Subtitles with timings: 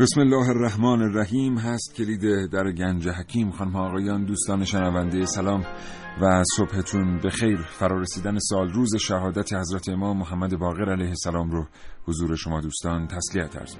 [0.00, 3.50] بسم الله الرحمن الرحیم هست کلید در گنج حکیم.
[3.50, 5.64] خانم آقایان دوستان شنونده سلام
[6.22, 11.66] و صبحتون به خیر فرارسیدن سال روز شهادت حضرت امام محمد باقر علیه السلام رو
[12.06, 13.76] حضور شما دوستان تسلیت ارز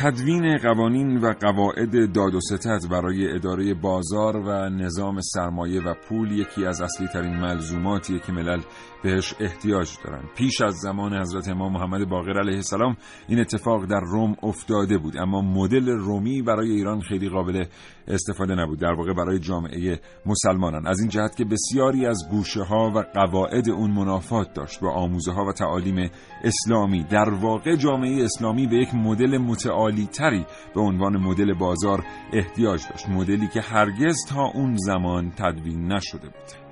[0.00, 6.32] تدوین قوانین و قواعد داد و ستد برای اداره بازار و نظام سرمایه و پول
[6.32, 8.60] یکی از اصلی ترین ملزوماتیه که ملل
[9.02, 10.22] بهش احتیاج دارن.
[10.36, 12.96] پیش از زمان حضرت امام محمد باقر علیه السلام
[13.28, 17.64] این اتفاق در روم افتاده بود اما مدل رومی برای ایران خیلی قابل
[18.08, 18.78] استفاده نبود.
[18.80, 20.86] در واقع برای جامعه مسلمانان.
[20.86, 25.32] از این جهت که بسیاری از گوشه ها و قواعد اون منافات داشت با آموزه
[25.32, 26.10] ها و تعالیم
[26.44, 27.02] اسلامی.
[27.02, 33.08] در واقع جامعه اسلامی به یک مدل متعالی تری به عنوان مدل بازار احتیاج داشت.
[33.08, 36.67] مدلی که هرگز تا اون زمان تدوین نشده بود.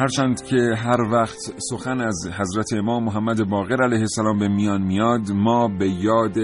[0.00, 1.38] هرچند که هر وقت
[1.70, 6.38] سخن از حضرت امام محمد باقر علیه السلام به میان میاد ما به یاد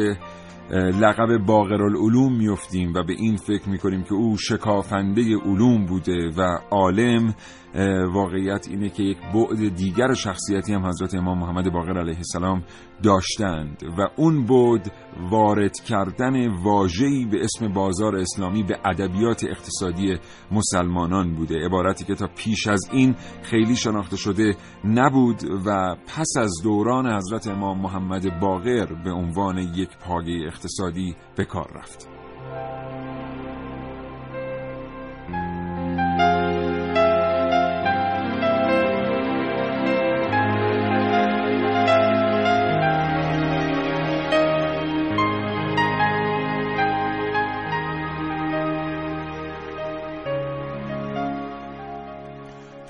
[0.72, 6.58] لقب باقر العلوم میفتیم و به این فکر می‌کنیم که او شکافنده علوم بوده و
[6.70, 7.34] عالم.
[8.12, 12.62] واقعیت اینه که یک بعد دیگر شخصیتی هم حضرت امام محمد باقر علیه السلام
[13.02, 14.92] داشتند و اون بعد
[15.30, 20.16] وارد کردن واژه‌ای به اسم بازار اسلامی به ادبیات اقتصادی
[20.50, 21.66] مسلمانان بوده.
[21.66, 27.46] عبارتی که تا پیش از این خیلی شناخته شده نبود و پس از دوران حضرت
[27.46, 32.08] امام محمد باقر به عنوان یک پایه اقتصادی به کار رفت.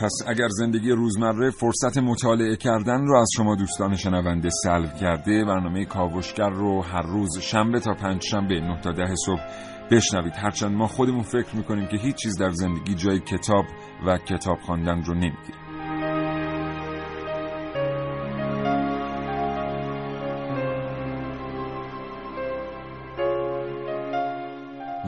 [0.06, 5.84] پس اگر زندگی روزمره فرصت مطالعه کردن رو از شما دوستان شنونده سلب کرده برنامه
[5.84, 9.40] کاوشگر رو هر روز شنبه تا پنج شنبه 9 تا ده صبح
[9.90, 10.32] بشنوید.
[10.36, 13.64] هرچند ما خودمون فکر می‌کنیم که هیچ چیز در زندگی جای کتاب
[14.06, 15.65] و کتاب خواندن رو نمی‌گیره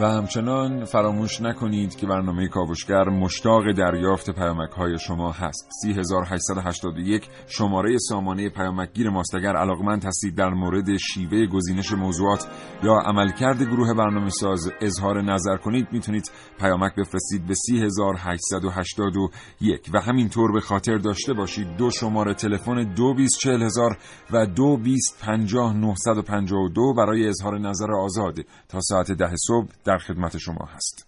[0.00, 5.68] و همچنان فراموش نکنید که برنامه کاوشگر مشتاق دریافت پیامک های شما هست.
[5.82, 9.34] 3881 شماره سامانه پیامکگیر ماست.
[9.34, 12.46] اگر علاقمند هستید در مورد شیوه گزینش موضوعات
[12.82, 20.52] یا عملکرد گروه برنامه ساز اظهار نظر کنید می‌تونید پیامک بفرستید به 3881 و همینطور
[20.52, 23.98] به خاطر داشته باشید دو شماره تلفن 224000
[24.30, 28.38] و 2250 برای اظهار نظر آزاد.
[28.68, 31.06] تا ساعت ده صبح در خدمت شما هست.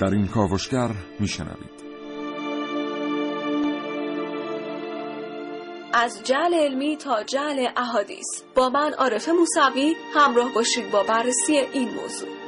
[0.00, 0.90] در این کاوشگر
[1.20, 1.82] میشنوید.
[5.92, 11.88] از جعل علمی تا جعل احادیث با من عارف موسوی همراه باشید با بررسی این
[11.94, 12.41] موضوع.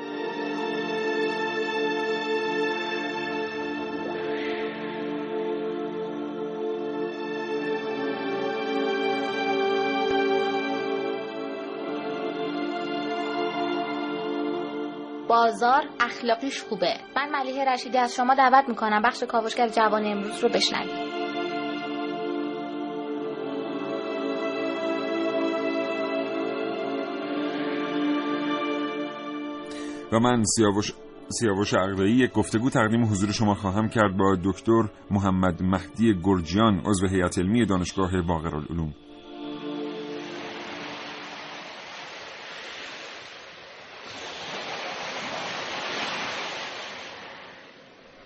[15.34, 16.94] بازار اخلاقیش خوبه.
[17.16, 19.02] من ملیحه رشیدی از شما دعوت می‌کنم.
[19.02, 21.14] بخش کاوشگر جوان امروز رو بشنوید.
[30.12, 30.92] و من سیاوش
[31.28, 37.06] سیاوش عقدایی یک گفتگو تقدیم حضور شما خواهم کرد با دکتر محمد مهدی گرجیان عضو
[37.06, 38.94] هیئت علمی دانشگاه باقرالعلوم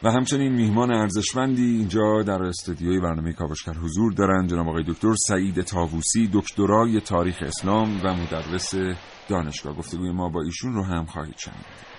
[0.03, 4.50] و همچنین میهمان ارزشمندی اینجا در استودیوی برنامه کاوشگر حضور دارند.
[4.50, 8.75] جناب آقای دکتر سعید تاووسی دکترای تاریخ اسلام و مدرس
[9.29, 9.77] دانشگاه.
[9.77, 11.98] گفتگوی ما با ایشون رو هم خواهید شنید.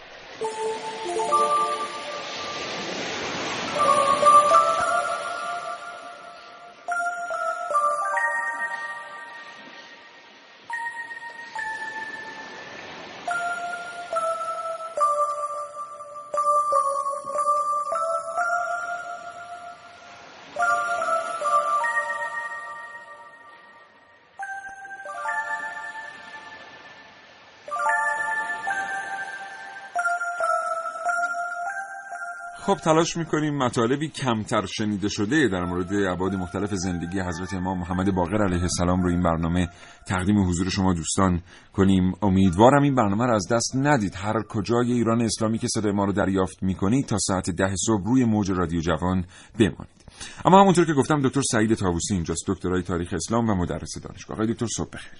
[32.69, 38.15] خب تلاش می‌کنیم مطالبی کمتر شنیده شده در مورد ابعاد مختلف زندگی حضرت امام محمد
[38.15, 39.69] باقر علیه السلام رو این برنامه
[40.07, 41.41] تقدیم حضور شما دوستان
[41.73, 42.13] کنیم.
[42.21, 44.15] امیدوارم این برنامه رو از دست ندید.
[44.15, 48.25] هر کجای ایران اسلامی که صدای ما رو دریافت می‌کنید تا ساعت ده صبح روی
[48.25, 49.25] موج رادیو جوان
[49.59, 50.05] بمانید.
[50.45, 54.37] اما همونطور که گفتم دکتر سعید تاووسی اینجاست دکترای تاریخ اسلام و مدرس دانشگاه.
[54.37, 55.19] آقای دکتر صبح بخیر.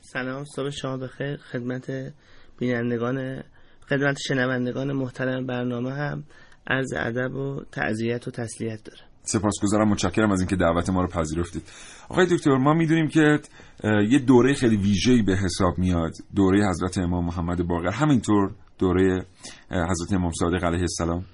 [0.00, 1.36] سلام صبح شما بخیر.
[1.36, 2.12] خدمت
[2.58, 3.42] بینندگان
[3.88, 6.24] خدمت شنوندگان محترم برنامه هم.
[6.66, 9.00] عرض ادب و تعذیت و تسلیت داره.
[9.22, 11.62] سپاسگزارم متشکرم از اینکه دعوت ما رو پذیرفتید.
[12.08, 13.40] آقای دکتر ما می‌دونیم که
[13.84, 16.12] یه دوره خیلی ویژه‌ای به حساب میاد.
[16.36, 17.90] دوره حضرت امام محمد باقر.
[17.90, 19.26] همینطور دوره
[19.70, 21.24] حضرت امام صادق علیه السلام.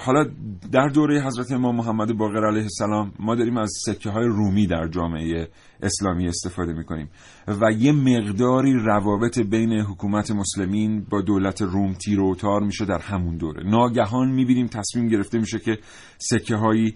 [0.00, 0.24] حالا
[0.72, 4.88] در دوره حضرت امام محمد باقر علیه السلام ما داریم از سکه های رومی در
[4.88, 5.48] جامعه
[5.82, 7.08] اسلامی استفاده می‌کنیم
[7.48, 12.98] و یه مقداری روابط بین حکومت مسلمین با دولت روم تیر و تار میشه در
[12.98, 13.70] همون دوره.
[13.70, 15.78] ناگهان می‌بینیم تصمیم گرفته میشه که
[16.18, 16.94] سکه هایی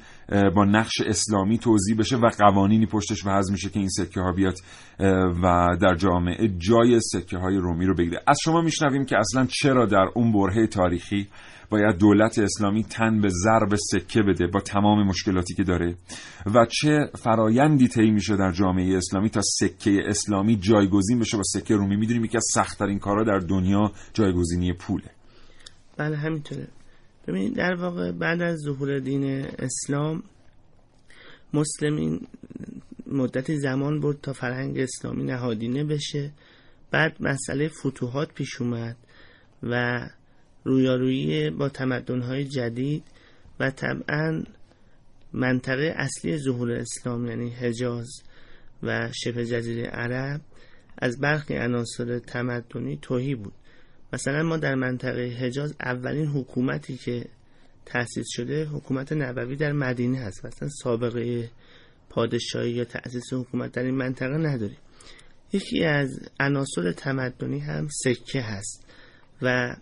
[0.57, 4.55] با نقش اسلامی توضیح بشه و قوانینی پشتش وضع میشه که این سکه ها بیاد
[5.43, 8.21] و در جامعه جای سکه های رومی رو بگیره.
[8.27, 11.29] از شما میشنویم که اصلا چرا در اون برهه تاریخی
[11.71, 15.95] باید دولت اسلامی تن به ضرب سکه بده با تمام مشکلاتی که داره
[16.55, 21.75] و چه فرایندی طی میشه در جامعه اسلامی تا سکه اسلامی جایگزین بشه با سکه
[21.75, 21.97] رومی.
[21.97, 25.11] می‌دونیم یکی از سختترین کارا در دنیا جایگزینی پوله.
[25.97, 26.69] بله همینطوره.
[27.29, 29.25] ببینید در واقع بعد از ظهور دین
[29.59, 30.23] اسلام
[31.55, 32.21] مسلمین
[33.07, 36.31] مدتی زمان برد تا فرهنگ اسلامی نهادینه بشه.
[36.91, 38.97] بعد مسئله فتوحات پیش اومد
[39.63, 40.01] و
[40.65, 43.05] رویارویی با تمدن‌های جدید
[43.61, 44.43] و طبعا
[45.33, 48.09] منطقه اصلی ظهور اسلام یعنی حجاز
[48.83, 50.41] و شبه جزیره عرب
[50.99, 53.53] از برخی عناصر تمدنی توهی بود.
[54.13, 57.25] مثلا ما در منطقه حجاز اولین حکومتی که
[57.87, 60.47] تأسیس شده حکومت نبوی در مدینه هست.
[60.47, 61.51] مثلا سابقه
[62.09, 64.79] پادشاهی یا تأسیس حکومت در این منطقه نداریم.
[65.53, 68.85] یکی از عناصر تمدنی هم سکه هست
[69.43, 69.77] و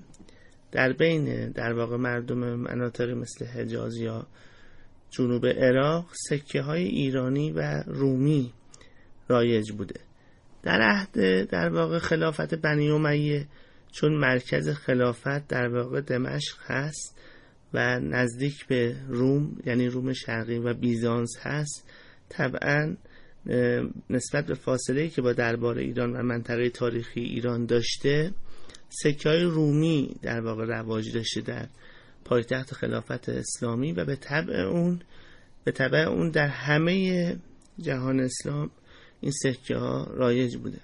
[0.73, 4.27] در بین در واقع مردم مناطقی مثل حجاز یا
[5.11, 8.53] جنوب عراق سکه های ایرانی و رومی
[9.29, 10.01] رایج بوده.
[10.63, 13.47] در عهد در واقع خلافت بنی امیه
[13.93, 17.19] چون مرکز خلافت در واقع دمشق هست
[17.75, 21.91] و نزدیک به روم یعنی روم شرقی و بیزانس هست
[22.29, 22.97] طبعا
[24.11, 28.33] نسبت به فاصله که با دربار ایران و منطقه تاریخی ایران داشته
[28.89, 31.69] سکه های رومی در واقع رواج داشته در
[32.25, 35.01] پایتخت خلافت اسلامی و به طبع اون
[35.65, 37.37] به طبع اون در همه
[37.81, 38.71] جهان اسلام
[39.21, 40.81] این سکه ها رایج بوده.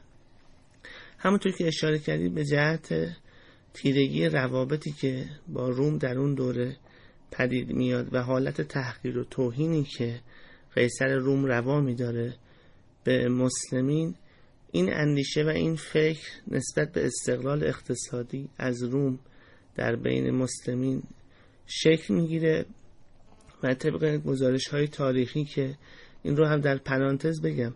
[1.19, 3.17] همونطور که اشاره کردید به جهت
[3.75, 6.77] تیرگی روابطی که با روم در اون دوره
[7.31, 10.21] پدید میاد و حالت تحقیر و توهینی که
[10.75, 12.35] قیصر روم روا میداره
[13.05, 14.15] به مسلمین
[14.75, 19.19] این اندیشه و این فکر نسبت به استقلال اقتصادی از روم
[19.75, 21.03] در بین مسلمین
[21.67, 22.67] شکل می‌گیره
[23.63, 25.75] و طبق گزارش های تاریخی که
[26.23, 27.75] این رو هم در پرانتز بگم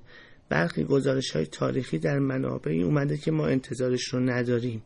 [0.48, 4.82] برخی گزارش های تاریخی در منابعی اومده که ما انتظارش رو نداریم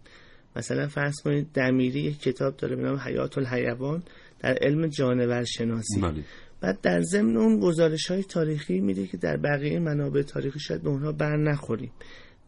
[0.56, 4.02] مثلا فرض کنید دمیری یک کتاب داره به نام حیات الحیوان
[4.40, 6.24] در علم جانور شناسی بله.
[6.62, 10.88] بعد در ضمن اون گزارش های تاریخی میده که در بقیه منابع تاریخی شاید به
[10.88, 11.92] اونها بر نخوریم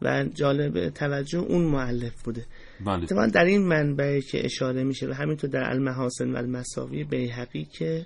[0.01, 2.45] و جالب توجه اون معلف بوده
[2.85, 3.27] بله.
[3.33, 8.05] در این منبعی که اشاره میشه و همینطور در المحاسن و المساوی بیحقی که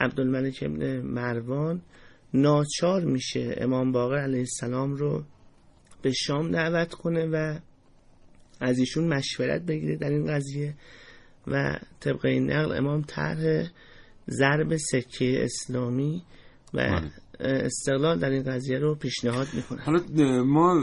[0.00, 1.82] عبدالملک ابن مروان
[2.34, 5.24] ناچار میشه امام باقر علیه السلام رو
[6.02, 7.58] به شام دعوت کنه و
[8.60, 10.74] از ایشون مشورت بگیره در این قضیه
[11.46, 13.68] و طبق این نقل امام طرح
[14.28, 16.22] ضرب سکه اسلامی
[16.74, 17.10] و بله.
[17.40, 20.00] استقلال در این قضیه رو پیشنهاد می‌کنن حالا
[20.44, 20.74] ما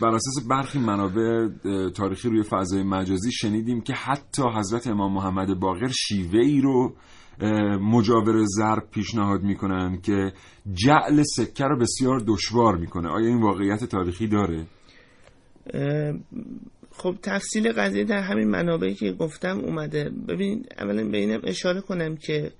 [0.00, 1.48] بر اساس برخی منابع
[1.88, 6.94] تاریخی روی فضای مجازی شنیدیم که حتی حضرت امام محمد باقر شیوه ای رو
[7.80, 10.32] مجاور ضرب پیشنهاد می‌کنن که
[10.72, 14.66] جعل سکه رو بسیار دشوار می‌کنه آیا این واقعیت تاریخی داره؟
[17.02, 20.10] خب تفصیل قضیه در همین منابعی که گفتم اومده.
[20.28, 22.52] ببین اولا به اینم اشاره کنم که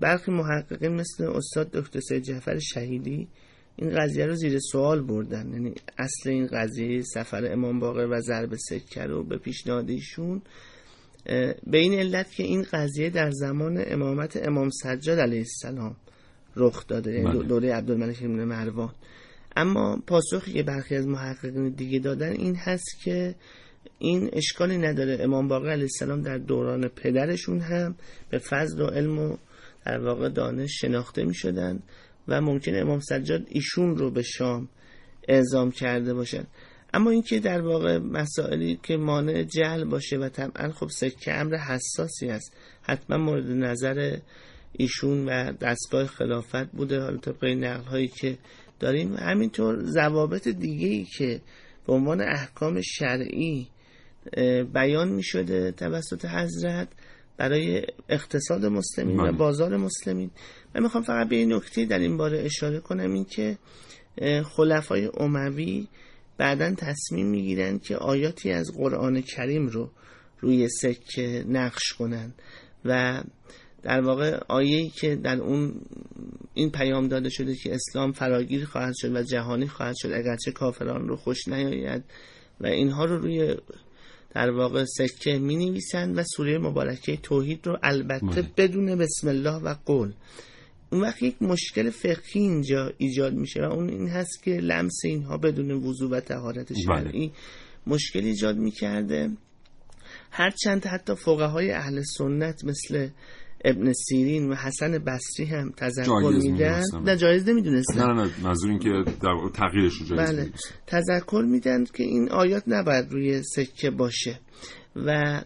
[0.00, 3.28] برخی محققین مثل استاد دکتر سید جعفر شهیدی
[3.76, 5.52] این قضیه رو زیر سوال بردن.
[5.52, 10.42] یعنی اصل این قضیه سفر امام باقر و ضرب سکه رو به پیشنهاد ایشون
[11.66, 15.96] به این علت که این قضیه در زمان امامت امام سجاد علیه السلام
[16.56, 17.12] رخ داده.
[17.12, 17.48] یعنی بله.
[17.48, 18.92] دوره عبدالملک بن مروان.
[19.56, 23.34] اما پاسخی که برخی از محققین دیگه دادن این هست که
[23.98, 25.18] این اشکالی نداره.
[25.20, 27.94] امام باقر علیه السلام در دوران پدرشون هم
[28.30, 29.36] به فضل و علم و
[29.86, 31.82] در واقع دانش شناخته می شدن
[32.28, 34.68] و ممکن امام سجاد ایشون رو به شام
[35.28, 36.44] اعزام کرده باشن.
[36.94, 42.28] اما اینکه در واقع مسائلی که مانع جهل باشه و طبعا خب سکه امر حساسی
[42.28, 44.18] است حتما مورد نظر
[44.72, 47.00] ایشون و دستگاه خلافت بوده.
[47.00, 48.38] حالا طبق نقل هایی که
[48.84, 51.40] داریم همینطور ضوابط دیگه ای که
[51.86, 53.68] به عنوان احکام شرعی
[54.74, 56.88] بیان می شده توسط حضرت
[57.36, 59.32] برای اقتصاد مسلمین و بله.
[59.32, 60.30] بازار مسلمین
[60.74, 63.58] من می‌خوام فقط به این نکته در این باره اشاره کنم این که
[64.56, 65.88] خلفای اموی
[66.38, 69.90] بعدا تصمیم می‌گیرن که آیاتی از قرآن کریم رو
[70.40, 72.32] روی سکه نقش کنن
[72.84, 73.22] و
[73.84, 75.80] در واقع آیه‌ای که در اون
[76.54, 81.08] این پیام داده شده که اسلام فراگیر خواهد شد و جهانی خواهد شد اگرچه کافران
[81.08, 82.04] رو خوش نیاید
[82.60, 83.56] و اینها رو روی
[84.34, 88.50] در واقع سکه می نویسند و سوره مبارکه توحید رو البته بله.
[88.56, 90.12] بدون بسم الله و قول
[90.92, 95.38] اون وقت یک مشکل فقهی اینجا ایجاد میشه و اون این هست که لمس اینها
[95.38, 96.82] بدون وضوع و طهارت بله.
[96.82, 97.32] شرعی
[97.86, 99.30] مشکل ایجاد می‌کرده
[100.30, 103.08] هرچند حتی فقهای اهل سنت مثل
[103.64, 106.82] ابن سیرین و حسن بصری هم تذکر میدن.
[107.04, 108.90] نه جایز نمی‌دونستن نه نه منظور این که
[109.22, 110.50] در تغییرش جایز بله.
[110.86, 114.40] تذکر میدن که این آیات نباید روی سکه باشه
[114.96, 115.40] و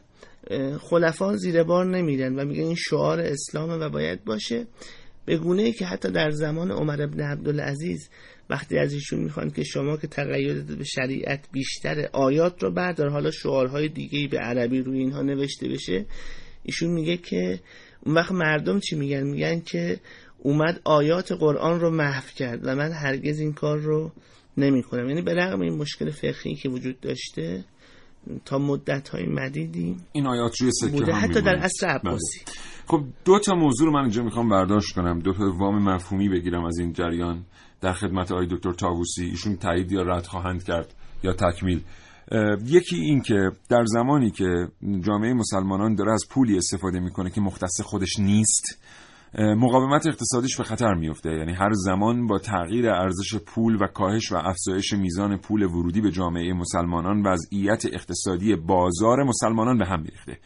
[0.80, 4.66] خلفا زیر بار نمیرن و میگن این شعار اسلامه و باید باشه
[5.24, 8.08] به گونه ای که حتی در زمان عمر ابن عبدالعزیز
[8.50, 13.30] وقتی از ایشون می‌خوان که شما که تقیدت به شریعت بیشتر آیات رو بردار حالا
[13.30, 16.06] شعارهای دیگه به عربی روی اینها نوشته بشه
[16.62, 17.60] ایشون میگه که
[18.06, 20.00] اون وقت مردم چی میگن؟ میگن که
[20.38, 24.12] اومد آیات قرآن رو محو کرد و من هرگز این کار رو
[24.56, 27.64] نمی کنم یعنی به رغم این مشکل فقهی که وجود داشته
[28.44, 31.14] تا مدت های مدیدی این آیات روی سکه بوده.
[31.14, 31.56] هم حتی در.
[31.56, 32.40] عصر عباسی.
[32.86, 35.18] خب دو تا موضوع رو من اینجا می‌خوام برداشت کنم.
[35.18, 37.44] دو تا وام مفهومی بگیرم از این جریان.
[37.80, 41.80] در خدمت آقای دکتر تاووسی ایشون تایید یا رد خواهند کرد یا تکمیل.
[42.66, 44.68] یکی این که در زمانی که
[45.00, 48.64] جامعه مسلمانان داره از پولی استفاده می‌کنه که مختص خودش نیست
[49.38, 54.36] مقاومت اقتصادیش به خطر میفته یعنی هر زمان با تغییر ارزش پول و کاهش و
[54.36, 60.38] افزایش میزان پول ورودی به جامعه مسلمانان وضعیت اقتصادی بازار مسلمانان به هم میریخته.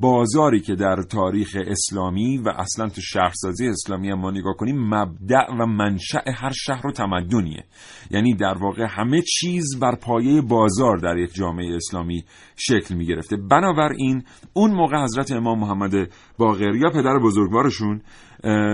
[0.00, 5.50] بازاری که در تاریخ اسلامی و اصلا تو شهرسازی اسلامی هم ما نگاه کنیم مبدع
[5.60, 7.64] و منشأ هر شهر و تمدنیه.
[8.10, 12.24] یعنی در واقع همه چیز بر پایه بازار در یک جامعه اسلامی
[12.56, 15.92] شکل می گرفته بنابراین اون موقع حضرت امام محمد
[16.38, 18.02] باقر یا پدر بزرگوارشون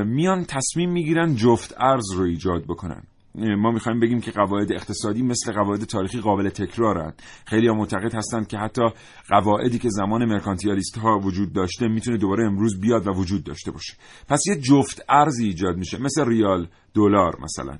[0.06, 3.02] میان تصمیم می‌گیرن جفت ارز رو ایجاد بکنن.
[3.36, 8.46] ما می‌خوایم بگیم که قواعد اقتصادی مثل قواعد تاریخی قابل تکرارند خیلی ها معتقد هستند
[8.46, 8.82] که حتی
[9.28, 13.94] قواعدی که زمان مرکانتیالیست ها وجود داشته می‌تونه دوباره امروز بیاد و وجود داشته باشه.
[14.28, 17.78] پس یه جفت ارزی ایجاد میشه مثل ریال دلار مثلا.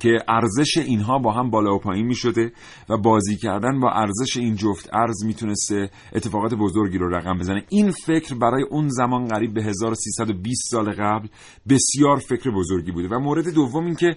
[0.00, 2.52] که ارزش اینها با هم بالا و پایین می شده
[2.88, 7.64] و بازی کردن با ارزش این جفت ارز می‌تونسته اتفاقات بزرگی رو رقم بزنه.
[7.68, 11.28] این فکر برای اون زمان قریب به 1320 سال قبل
[11.68, 13.08] بسیار فکر بزرگی بوده.
[13.08, 14.16] و مورد دوم این که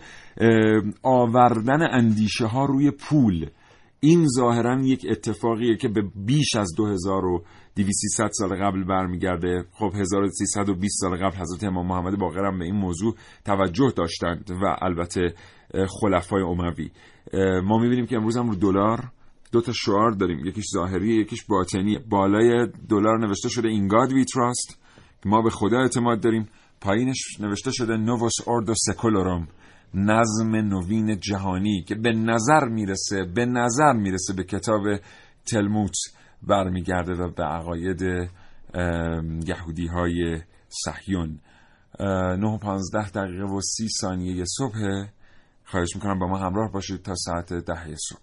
[1.04, 3.50] آوردن اندیشه ها روی پول.
[4.00, 9.66] این ظاهرا یک اتفاقیه که به بیش از 2200 سال قبل برمیگرده.
[9.72, 14.78] خب 1320 سال قبل حضرت امام محمد باقر هم به این موضوع توجه داشتند و
[14.82, 15.34] البته
[16.02, 16.92] خلفای اموی
[17.64, 19.12] ما می‌بینیم که امروز هم رو دلار
[19.52, 20.46] دو تا شعار داریم.
[20.46, 24.80] یکیش ظاهری یکیش باطنی بالای دلار نوشته شده این گاد وی تراست
[25.26, 26.50] ما به خدا اعتماد داریم.
[26.82, 29.48] پایینش نوشته شده نووس اوردو سکولوروم
[29.94, 34.82] نظم نوین جهانی که به نظر می‌رسه به نظر می‌رسه به کتاب
[35.46, 35.96] تلموت
[36.44, 38.02] برمیگرده و به عقاید
[39.48, 41.40] یهودی های صهیون.
[42.00, 45.10] 9 و 15 دقیقه و 30 ثانیه صبح.
[45.72, 48.20] خواهش می‌کنم با ما همراه باشید تا ساعت ده صبح.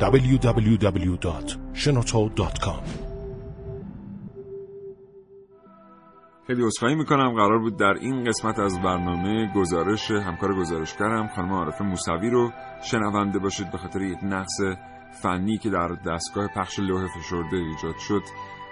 [0.00, 2.82] www.shenoto.com
[6.46, 7.34] خیلی عذرخواهی می‌کنم.
[7.34, 12.50] قرار بود در این قسمت از برنامه گزارش همکار گزارشگرم خانم عارف موسوی رو
[12.82, 14.60] شنونده باشید به خاطر یک نقص
[15.12, 18.22] فنی که در دستگاه پخش لوح فشرده ایجاد شد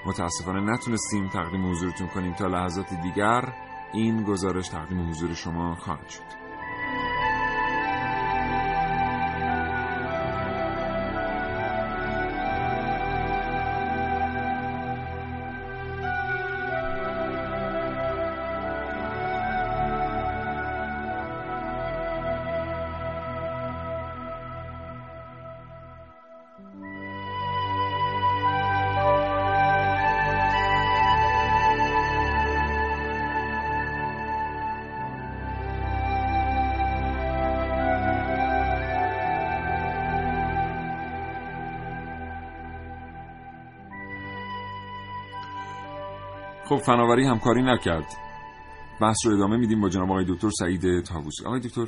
[0.06, 3.52] متاسفانه نتونستیم تقدیم حضورتون کنیم تا لحظات دیگر
[3.92, 6.45] این گزارش تقدیم حضور شما خواهد شد.
[46.76, 48.06] خب فناوری همکاری نکرد.
[49.00, 51.86] بحث رو ادامه میدیم با جناب آقای دکتر سعید تاووسی آقای دکتر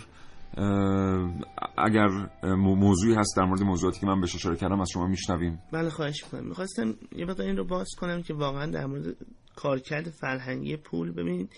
[1.78, 2.08] اگر
[2.54, 5.58] موضوعی هست در مورد موضوعاتی که من بهش اشاره کردم از شما میشنویم.
[5.72, 6.48] بله خواهش می‌کنم.
[6.48, 9.16] می‌خواستم یه بقیه این رو باز کنم که واقعا در مورد
[9.56, 11.52] کارکرد فرهنگی پول ببینید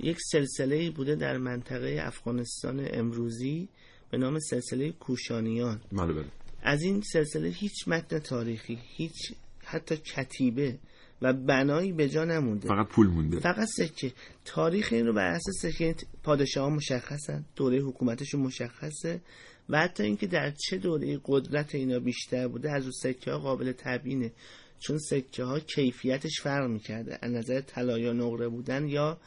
[0.00, 3.68] یک سلسله بوده در منطقه افغانستان امروزی
[4.10, 5.80] به نام سلسله کوشانیان.
[5.92, 6.24] بله بله.
[6.62, 9.32] از این سلسله هیچ متن تاریخی هیچ
[9.64, 10.78] حتی کتیبه
[11.22, 12.68] و بنایی به جا نمونده.
[12.68, 13.40] فقط پول مونده.
[13.40, 14.12] فقط سکه.
[14.44, 19.20] تاریخ این رو بر اساس سکه پادشاه ها مشخصن دوره حکومتشون مشخصه
[19.68, 23.72] و حتی اینکه در چه دوره قدرت اینا بیشتر بوده از اون سکه ها قابل
[23.72, 24.32] تبیینه.
[24.80, 27.18] چون سکه ها کیفیتش فرق می‌کرده.
[27.22, 29.18] از نظر طلا یا نقره بودن یا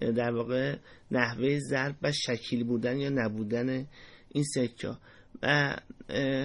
[0.00, 0.76] در واقع
[1.10, 3.86] نحوه ضرب و شکیل بودن یا نبودن
[4.28, 4.98] این سکه ها
[5.42, 5.76] و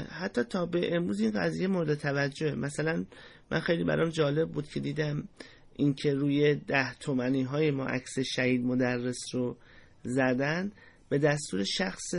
[0.09, 3.05] حتی تا به امروز این قضیه مورد توجه مثلا
[3.51, 5.27] من خیلی برام جالب بود که دیدم
[5.75, 9.57] اینکه روی ده تومنی های ما عکس شهید مدرس رو
[10.03, 10.71] زدن.
[11.09, 12.15] به دستور شخص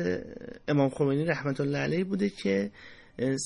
[0.69, 2.71] امام خمینی رحمت الله علیه بوده که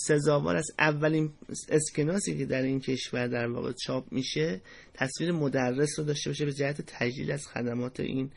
[0.07, 1.33] سزاوار از اولین
[1.69, 4.61] اسکناسی که در این کشور در واقع چاپ میشه
[4.95, 8.31] تصویر مدرس رو داشته باشه به جهت تجلیل از خدمات این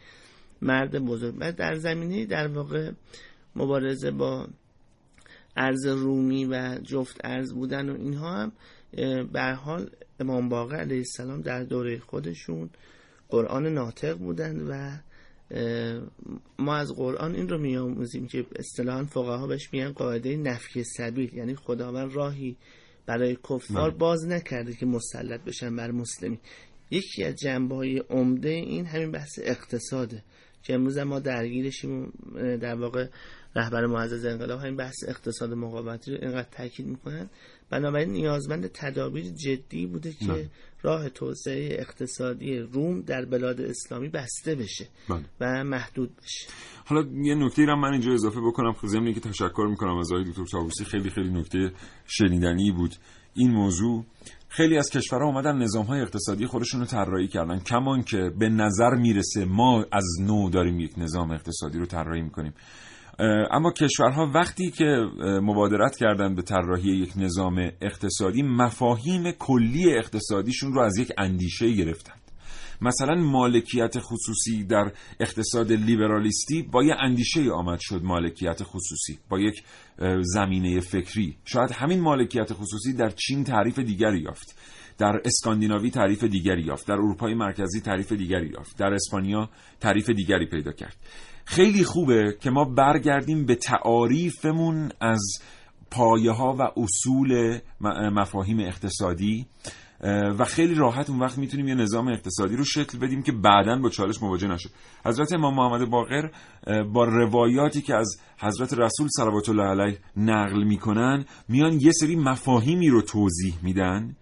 [0.62, 1.36] مرد بزرگ.
[1.40, 2.92] و در زمینه در واقع
[3.56, 4.48] مبارزه با
[5.58, 8.52] ارز رومی و جفت ارز بودن و اینها هم
[9.34, 12.70] به حال امام باقر علیه السلام در دوره خودشون
[13.30, 15.00] قرآن ناطق بودند و
[16.60, 21.56] ما از قرآن این رو میآموزیم که اصطلاحا فقها بهش میگن قاعده نفی سبیل یعنی
[21.56, 22.58] خداوند راهی
[23.06, 26.40] برای کفار باز نکرده که مسلط بشن بر مسلمی
[26.92, 30.24] یکی از جنبه های عمده این همین بحث اقتصاده
[30.64, 32.14] که امروز ما درگیرشیم
[32.62, 33.08] در واقع
[33.58, 37.30] رهبر معزز انقلاب همین بحث اقتصاد مقاومتی رو اینقدر تاکید می‌کنن.
[37.70, 40.46] بنابراین نیازمند تدابیر جدی بوده که من.
[40.82, 45.26] راه توسعه اقتصادی روم در بلاد اسلامی بسته بشه من.
[45.42, 46.48] و محدود بشه.
[46.86, 48.74] حالا یه نکته را من اینجا اضافه بکنم.
[48.74, 51.72] خب ضمن که تشکر می‌کنم از آقای دکتر تابوسی خیلی خیلی نکته
[52.08, 52.96] شنیدنی بود.
[53.34, 54.06] این موضوع
[54.50, 57.60] خیلی از کشورها اومدن نظام های اقتصادی خودشون رو طراحی کردن.
[57.60, 62.54] کمان که به نظر می‌رسه ما از نو داریم یک نظام اقتصادی رو طراحی می‌کنیم.
[63.52, 64.86] اما کشورها وقتی که
[65.42, 72.22] مبادرت کردند به طراحی یک نظام اقتصادی مفاهیم کلی اقتصادیشون رو از یک اندیشه گرفتند
[72.82, 79.64] مثلا مالکیت خصوصی در اقتصاد لیبرالیستی با یه اندیشه آمد شد مالکیت خصوصی با یک
[80.22, 81.38] زمینه فکری.
[81.46, 84.56] شاید همین مالکیت خصوصی در چین تعریف دیگری یافت
[84.98, 89.50] در اسکاندیناوی تعریف دیگری یافت در اروپای مرکزی تعریف دیگری یافت در اسپانیا
[89.80, 90.96] تعریف دیگری پیدا کرد.
[91.50, 95.22] خیلی خوبه که ما برگردیم به تعاریفمون از
[95.92, 97.60] پایه ها و اصول
[98.12, 99.46] مفاهیم اقتصادی
[100.40, 103.90] و خیلی راحت اون وقت می‌تونیم یه نظام اقتصادی رو شکل بدیم که بعدا با
[103.90, 104.70] چالش مواجه نشه.
[105.06, 106.30] حضرت امام محمد باقر
[106.94, 112.90] با روایاتی که از حضرت رسول صلوات الله علیه نقل می‌کنن میان یه سری مفاهیمی
[112.90, 114.16] رو توضیح میدن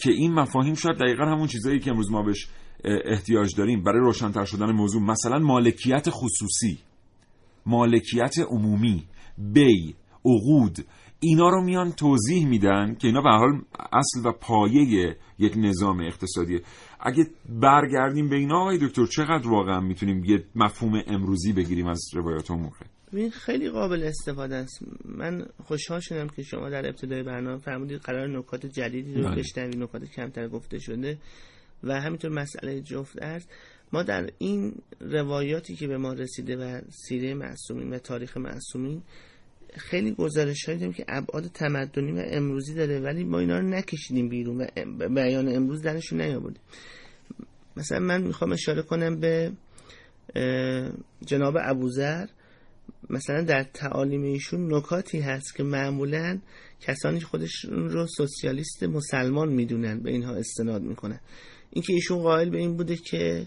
[0.00, 2.48] که این مفاهیم شاید دقیقا همون چیزایی که امروز ما بهش
[2.84, 3.82] احتیاج داریم.
[3.82, 6.78] برای روشنتر شدن موضوع مثلا مالکیت خصوصی
[7.66, 9.04] مالکیت عمومی
[9.38, 10.78] بی عقود
[11.20, 13.60] اینا رو میان توضیح میدن که اینا به حال
[13.92, 16.60] اصل و پایه یک نظام اقتصادیه.
[17.00, 22.50] اگه برگردیم به اینا آقای دکتر چقدر واقعا می‌تونیم یه مفهوم امروزی بگیریم از روایات
[22.50, 24.84] اون موقع؟ این خیلی قابل استفاده است.
[25.04, 29.36] من خوشحال شدم که شما در ابتدای برنامه فرمودید قرار نکات جدیدی رو بله.
[29.36, 31.18] بشنوید نکات کمتر گفته شده.
[31.84, 33.44] و همینطور مسئله جفت ارز
[33.92, 39.02] ما در این روایاتی که به ما رسیده و سیره معصومین و تاریخ معصومین
[39.76, 44.28] خیلی گزارش هایی داریم که ابعاد تمدنی و امروزی داره ولی ما اینا رو نکشیدیم
[44.28, 46.62] بیرون و بیان امروز درشون نیاوردیم.
[47.76, 49.52] مثلا من می‌خوام اشاره کنم به
[51.26, 52.26] جناب ابوذر.
[53.10, 56.38] مثلا در تعالیم ایشون نکاتی هست که معمولا
[56.80, 61.20] کسانی خودشون رو سوسیالیست مسلمان می‌دونن به اینها استناد می‌کنن.
[61.72, 63.46] اینکه ایشون قائل به این بوده که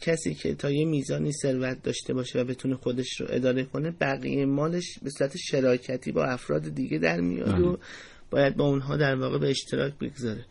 [0.00, 4.46] کسی که تا یه میزانی ثروت داشته باشه و بتونه خودش رو اداره کنه بقیه
[4.46, 7.78] مالش به صورت شراکتی با افراد دیگه در میاد و
[8.30, 10.44] باید با اونها در واقع به اشتراک بگذاره.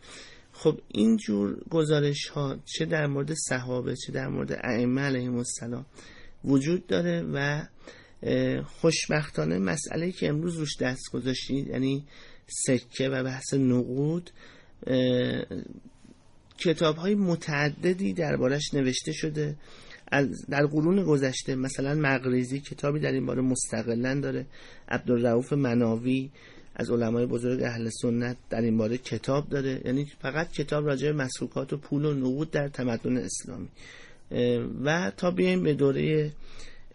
[0.52, 5.86] خب این جور گزارش ها چه در مورد صحابه چه در مورد ائمه علیهم السلام
[6.44, 7.66] وجود داره و
[8.64, 12.04] خوشبختانه مسئله که امروز روش دست گذاشتید یعنی
[12.46, 14.30] سکه و بحث نقود
[16.58, 19.56] کتاب های متعددی دربارش نوشته شده.
[20.06, 24.46] از در قرون گذشته مثلا مغریزی کتابی در این باره مستقلا داره.
[24.88, 26.30] عبدالرؤوف مناوی
[26.76, 29.80] از علمای بزرگ اهل سنت در این باره کتاب داره.
[29.84, 33.68] یعنی فقط کتاب راجع به مسروقات و پول و نقود در تمدن اسلامی.
[34.84, 36.32] و تا بیایم به دوره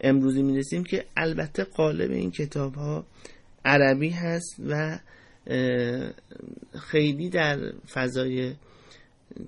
[0.00, 3.06] امروزی می‌رسیم که البته قالب این کتاب ها
[3.64, 4.98] عربی هست و
[6.78, 8.54] خیلی در فضای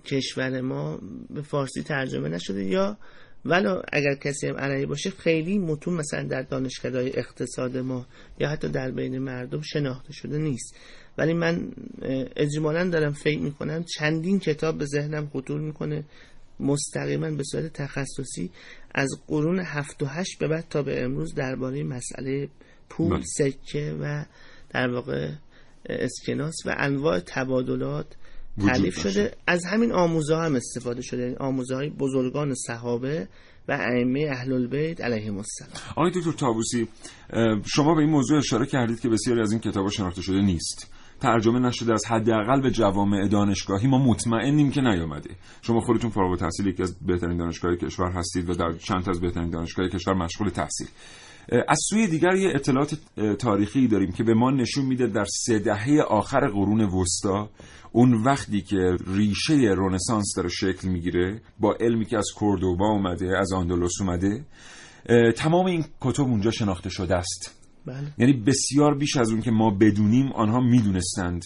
[0.05, 2.97] کشور ما به فارسی ترجمه نشده یا
[3.45, 8.07] ولی اگر کسی هم عربی باشه خیلی متون مثلا در دانشکدهای اقتصاد ما
[8.39, 10.77] یا حتی در بین مردم شناخته شده نیست
[11.19, 11.73] ولی من
[12.37, 16.05] اجمالا دارم فکر می‌کنم چندین کتاب به ذهنم خطور می‌کنه
[16.61, 18.51] مستقیما به صورت تخصصی
[18.95, 22.49] از قرون هفت و هشت به بعد تا به امروز درباره مسئله
[22.89, 23.25] پول بله.
[23.25, 24.25] سکه و
[24.71, 25.31] در واقع
[25.87, 28.07] اسکناس و انواع تبادلات
[28.59, 28.91] داشته.
[28.91, 29.35] شده.
[29.47, 31.23] از همین آموزه هم استفاده شده.
[31.23, 33.29] یعنی آموزه های بزرگان صحابه
[33.69, 35.71] و ائمه اهل البیت علیهم السلام.
[35.97, 36.89] آقای دکتر تابوسی
[37.65, 40.91] شما به این موضوع اشاره کردید که بسیاری از این کتابا شناخته شده نیست.
[41.21, 43.89] ترجمه نشده از حداقل به جوامع دانشگاهی.
[43.89, 45.31] ما مطمئنیم که نیامده.
[45.63, 49.51] شما خودتون فارغ التحصیل یکی از بهترین دانشگاه کشور هستید و در چند از بهترین
[49.51, 50.89] دانشگاه کشور مشغول تحصیل.
[51.69, 52.95] از سوی دیگر یه اطلاعات
[53.39, 57.51] تاریخی داریم که به ما نشون میده در سه دهه آخر قرون وسطا
[57.93, 63.53] اون وقتی که ریشه رنسانس داره شکل می‌گیره با علمی که از کوردوبا اومده از
[63.53, 64.45] آندلس اومده
[65.37, 67.55] تمام این کتب اونجا شناخته شده است.
[67.87, 67.97] بله.
[68.19, 71.45] یعنی بسیار بیش از اون که ما بدونیم آنها می‌دونستند.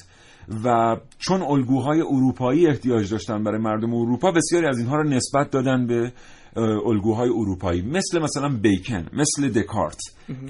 [0.64, 5.86] و چون الگوهای اروپایی احتیاج داشتن برای مردم اروپا بسیاری از اینها رو نسبت دادن
[5.86, 6.12] به
[6.56, 10.00] الگوهای اروپایی مثل مثلا بیکن مثل دکارت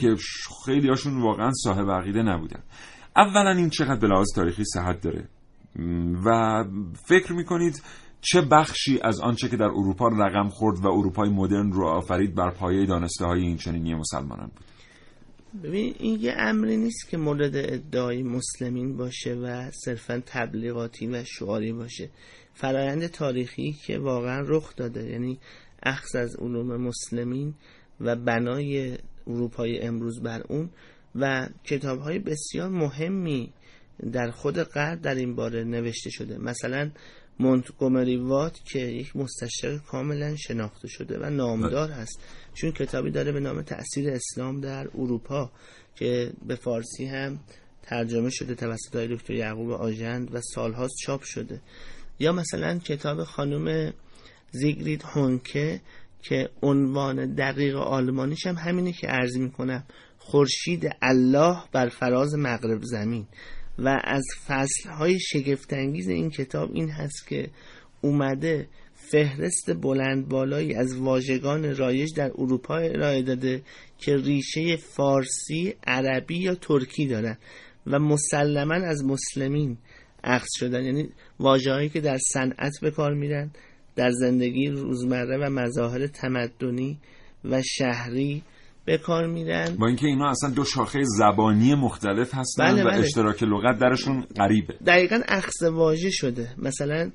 [0.01, 0.17] که
[0.67, 2.62] خیلی هاشون واقعا صاحب عقیده نبودن.
[3.17, 5.29] اولا این چقدر به لحاظ تاریخی صحت داره.
[6.25, 6.64] و
[7.09, 7.83] فکر می‌کنید
[8.21, 12.51] چه بخشی از آنچه که در اروپا رقم خورد و اروپای مدرن رو آفرید بر
[12.51, 14.64] پایه دانسته های این چنینی مسلمانان بود؟
[15.62, 21.73] ببین این یه امری نیست که مورد ادعای مسلمین باشه و صرفا تبلیغاتی و شعاری
[21.73, 22.11] باشه.
[22.55, 25.38] فرایند تاریخی که واقعا رخ داده یعنی
[25.85, 27.55] اخذ از علوم مسلمین
[28.01, 30.70] و بنای اروپای امروز بر اون
[31.14, 33.53] و کتاب های بسیار مهمی
[34.12, 36.38] در خود غرب در این باره نوشته شده.
[36.38, 36.90] مثلا
[37.38, 42.20] مونتگومری وات که یک مستشرق کاملا شناخته شده و نامدار هست.
[42.55, 45.53] چون کتابی داره به نام تأثیر اسلام در اروپا
[45.94, 47.40] که به فارسی هم
[47.83, 51.61] ترجمه شده توسط آقای دکتر یعقوب آژند و سالهاست چاپ شده.
[52.18, 53.92] یا مثلا کتاب خانم
[54.55, 55.81] زیگرید هونکه
[56.23, 59.85] که عنوان دقیق آلمانیش هم همینه که عرض می‌کنم
[60.19, 63.27] خورشید الله بر فراز مغرب زمین.
[63.79, 67.51] و از فصلهای شگفتانگیز این کتاب این هست که
[68.01, 73.62] اومده فهرست بلند بالایی از واژگان رایج در اروپا ارائه داده
[73.99, 77.38] که ریشه فارسی، عربی یا ترکی دارن
[77.87, 79.79] و مسلما از مسلمین
[80.25, 80.85] اخذ شدن.
[80.85, 81.09] یعنی
[81.40, 83.51] واژه‌هایی که در صنعت به کار میرن
[83.96, 86.98] در زندگی روزمره و مظاهر تمدنی
[87.44, 88.42] و شهری
[88.85, 89.76] به کار میرن.
[89.76, 92.98] با اینکه اینا اصلا دو شاخه زبانی مختلف هستن بله، و بله.
[92.98, 94.74] اشتراک لغت درشون غریبه.
[94.87, 96.48] دقیقا اخذ واژه شده.
[96.59, 97.11] مثلا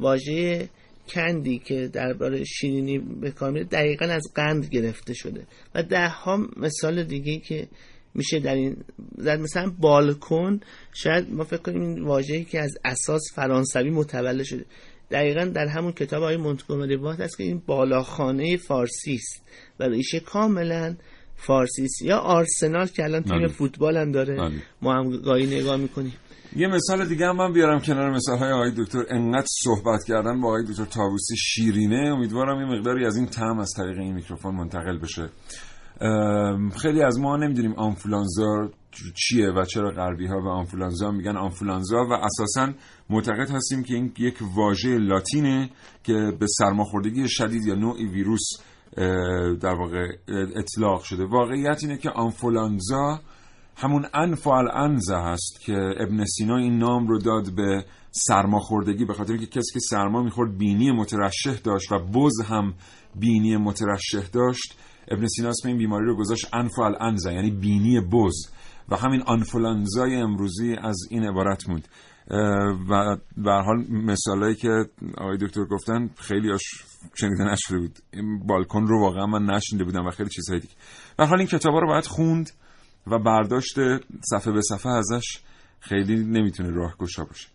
[0.00, 0.68] واژه
[1.08, 5.46] کندی که درباره شیرینی به کار میره دقیقا از قند گرفته شده.
[5.74, 7.68] و ده ها مثال دیگه که
[8.14, 8.76] میشه در این
[9.16, 10.60] زد مثلا بالکن.
[10.92, 14.64] شاید ما فکر کنیم این واژه‌ای که از اساس فرانسوی متولد شده.
[15.14, 19.42] دقیقا در همون کتاب های مونتگومری وات هست که این بالاخانه فارسی است.
[19.80, 20.96] و ریشه کاملا
[21.36, 22.02] فارسی است.
[22.02, 23.48] یا آرسنال که الان تیم بله.
[23.48, 24.36] فوتبال هم داره.
[24.36, 24.62] بله.
[24.82, 26.12] ما هم گاهی نگاه می‌کنیم.
[26.56, 29.04] یه مثال دیگه هم من بیارم کنار مثال های آقای دکتر.
[29.10, 32.12] انقدر صحبت کردن با آقای دکتر تاووسی شیرینه.
[32.16, 35.28] امیدوارم یه مقداری از این طعم از طریق این میکروفون منتقل بشه.
[36.82, 38.70] خیلی از ما نمی‌دونیم آنفولانزا
[39.14, 42.72] چیه و چرا غربی ها به آنفولانزا میگن آنفولانزا و اساسا
[43.10, 45.70] معتقد هستیم که این یک واژه لاتینه
[46.02, 48.48] که به سرماخوردگی شدید یا نوعی ویروس
[49.60, 50.08] در واقع
[50.56, 51.24] اطلاق شده.
[51.24, 53.20] واقعیت اینه که آنفولانزا
[53.76, 59.32] همون انفال انزه هست که ابن سینا این نام رو داد به سرماخوردگی به خاطر
[59.32, 62.74] اینکه کسی که سرما می‌خورد بینی مترشح داشت و بز هم
[63.14, 64.78] بینی مترشح داشت.
[65.08, 68.48] ابن سینا اسم این بیماری رو گذاشت انفال انزه یعنی بینی بز.
[68.88, 71.84] و همین آنفولانزای امروزی از این عبارت بود
[72.90, 74.84] و به حال مثالایی که
[75.18, 76.62] آقای دکتر گفتن خیلی هاش
[77.14, 77.98] شنیده نشده بود.
[78.12, 80.74] این بالکن رو واقعا من نشنیده بودم و خیلی چیزهای دیگه.
[81.16, 82.50] به حال این کتابا رو باید خوند
[83.06, 83.74] و برداشت
[84.30, 85.40] صفحه به صفحه ازش
[85.80, 87.48] خیلی نمی‌تونه راهگشا باشه.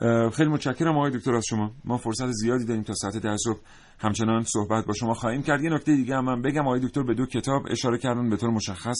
[0.00, 1.70] اه، خیلی متشکرم آقای دکتر از شما.
[1.84, 3.60] ما فرصت زیادی داریم تا ساعت ده صبح
[4.04, 5.64] همچنان صحبت با شما خواهیم کرد.
[5.64, 6.66] یه نکته دیگه هم من بگم.
[6.66, 8.96] آقای دکتر به دو کتاب اشاره کردن به طور مشخص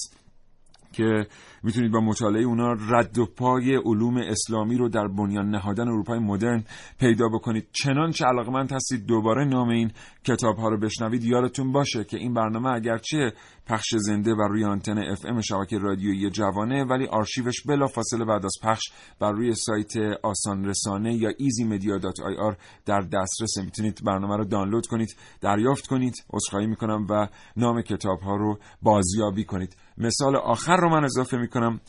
[0.95, 1.27] که
[1.63, 6.65] می‌تونید با مطالعه اونا رد و پای علوم اسلامی رو در بنیان نهادن اروپای مدرن
[7.01, 7.69] پیدا بکنید.
[7.73, 9.91] چنانچه علاقمند هستید دوباره نام این
[10.25, 13.33] کتاب ها رو بشنوید یادتون باشه که این برنامه اگرچه
[13.67, 18.45] پخش زنده و روی آنتن اف ام شبکه رادیویی جوانه ولی آرشیوش بلا فاصله بعد
[18.45, 18.83] از پخش
[19.21, 23.59] بر روی سایت آسان رسانه یا easymedia.ir در دسترس.
[23.65, 29.45] می‌تونید برنامه رو دانلود کنید دریافت کنید عذرخواهی می‌کنم و نام کتاب ها رو بازیابی
[29.45, 29.77] کنید.
[29.99, 31.81] مثال آخر رو من اضافه می‌کنم.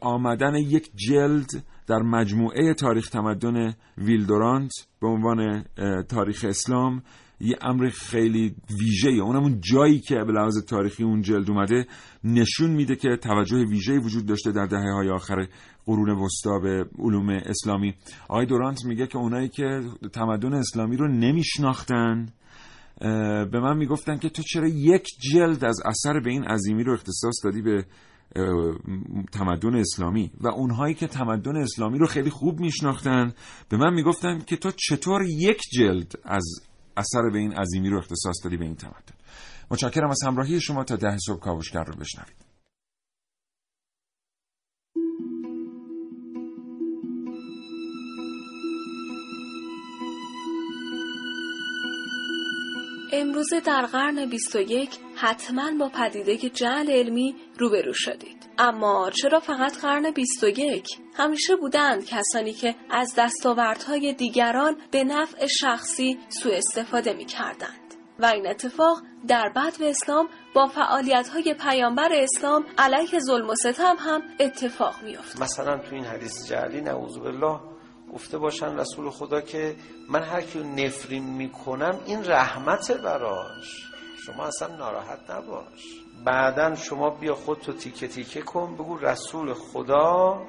[0.00, 1.46] آمدن یک جلد
[1.86, 5.64] در مجموعه تاریخ تمدن ویلدورانت به عنوان
[6.08, 7.02] تاریخ اسلام
[7.40, 11.86] یه امر خیلی ویژه اونم اون جایی که به لحاظ تاریخی اون جلد اومده
[12.24, 15.46] نشون میده که توجه ویژه‌ای وجود داشته در دهه های آخر
[15.86, 17.94] قرون وسطا به علوم اسلامی.
[18.28, 19.80] آقای دورانت میگه که اونایی که
[20.12, 22.26] تمدن اسلامی رو نمیشناختن
[23.00, 27.34] به من می‌گفتن که تو چرا یک جلد از اثر به این عظیمی رو اختصاص
[27.44, 27.84] دادی به
[29.32, 33.34] تمدن اسلامی؟ و اونهایی که تمدن اسلامی رو خیلی خوب میشناختن
[33.68, 36.44] به من می‌گفتن که تو چطور یک جلد از
[36.96, 39.16] اثر به این عظیمی رو اختصاص دادی به این تمدن؟
[39.70, 42.45] متشکرم از همراهی شما تا ده صبح کاوشگر رو بشنوید.
[53.12, 58.50] امروزه در قرن 21 حتما با پدیده جعل علمی روبرو شدید.
[58.58, 66.18] اما چرا فقط قرن 21 همیشه بودند کسانی که از دستاوردهای دیگران به نفع شخصی
[66.28, 73.18] سوء استفاده می کردند و این اتفاق در بدو اسلام با فعالیت‌های پیامبر اسلام علیه
[73.18, 75.42] ظلم و ستم هم اتفاق می‌افتاد.
[75.42, 77.75] مثلا تو این حدیث جعلی نعوذ بالله
[78.16, 79.76] گفته باشن رسول خدا که
[80.08, 83.86] من هر کیو نفرین می‌کنم این رحمت براش.
[84.26, 85.82] شما اصلا ناراحت نباش.
[86.24, 90.42] بعدا شما بیا خودتو تیکه تیکه کن بگو رسول خدا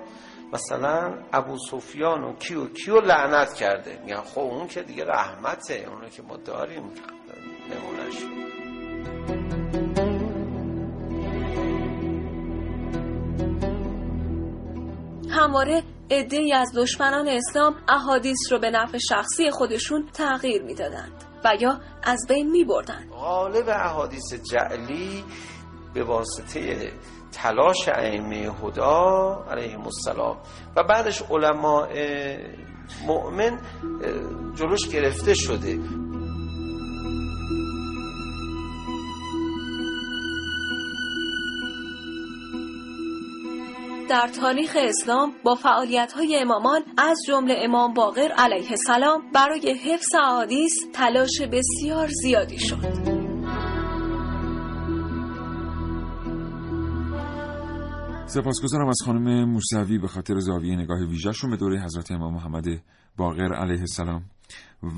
[0.54, 6.10] مثلا ابو سفیان و کیو کیو لعنت کرده؟ میگن خب اون که دیگه رحمته اونو
[6.10, 6.84] که ما داریم.
[6.84, 8.16] نمونش
[15.30, 21.12] همواره عدهای از دشمنان اسلام احادیث رو به نفع شخصی خودشون تغییر می‌دادند
[21.46, 23.10] و یا از بین میبردند.
[23.12, 25.24] غالب احادیث جعلی
[25.94, 26.92] به واسطه
[27.32, 30.38] تلاش ائمه هدا علیهم السلام
[30.76, 31.88] و بعدش علماء
[33.08, 33.60] مؤمن
[34.56, 35.80] جلوش گرفته شده.
[44.10, 50.74] در تاریخ اسلام با فعالیت‌های امامان از جمله امام باقر علیه السلام برای حفظ احادیث
[50.94, 52.84] تلاش بسیار زیادی شد.
[58.26, 62.66] سپاسگزارم از خانم موسوی به خاطر زاویه نگاه ویژهشون به دوره حضرت امام محمد
[63.18, 64.24] باقر علیه السلام.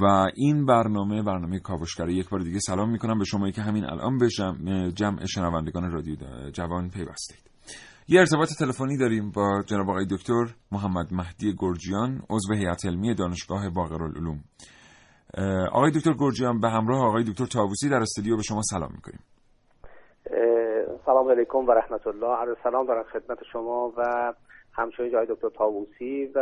[0.01, 3.19] و این برنامه برنامه کاوشگری یک بار دیگه سلام می‌کنم.
[3.19, 4.29] به شمایی که همین الان به
[4.95, 6.17] جمع, شنوندگان رادیو
[6.53, 7.48] جوان پیوستید.
[8.11, 13.69] یه ارتباط تلفنی داریم با جناب آقای دکتر محمد مهدی گرجیان عضو هیئت علمی دانشگاه
[13.69, 14.39] باقرالعلوم.
[15.71, 19.19] آقای دکتر گرجیان به همراه آقای دکتر تابوسی در استودیو به شما سلام می‌کنیم.
[21.05, 22.37] سلام علیکم و رحمت الله.
[22.37, 24.33] عرض سلام دارم خدمت شما و
[24.73, 26.39] همچنین جای دکتر تاووسی و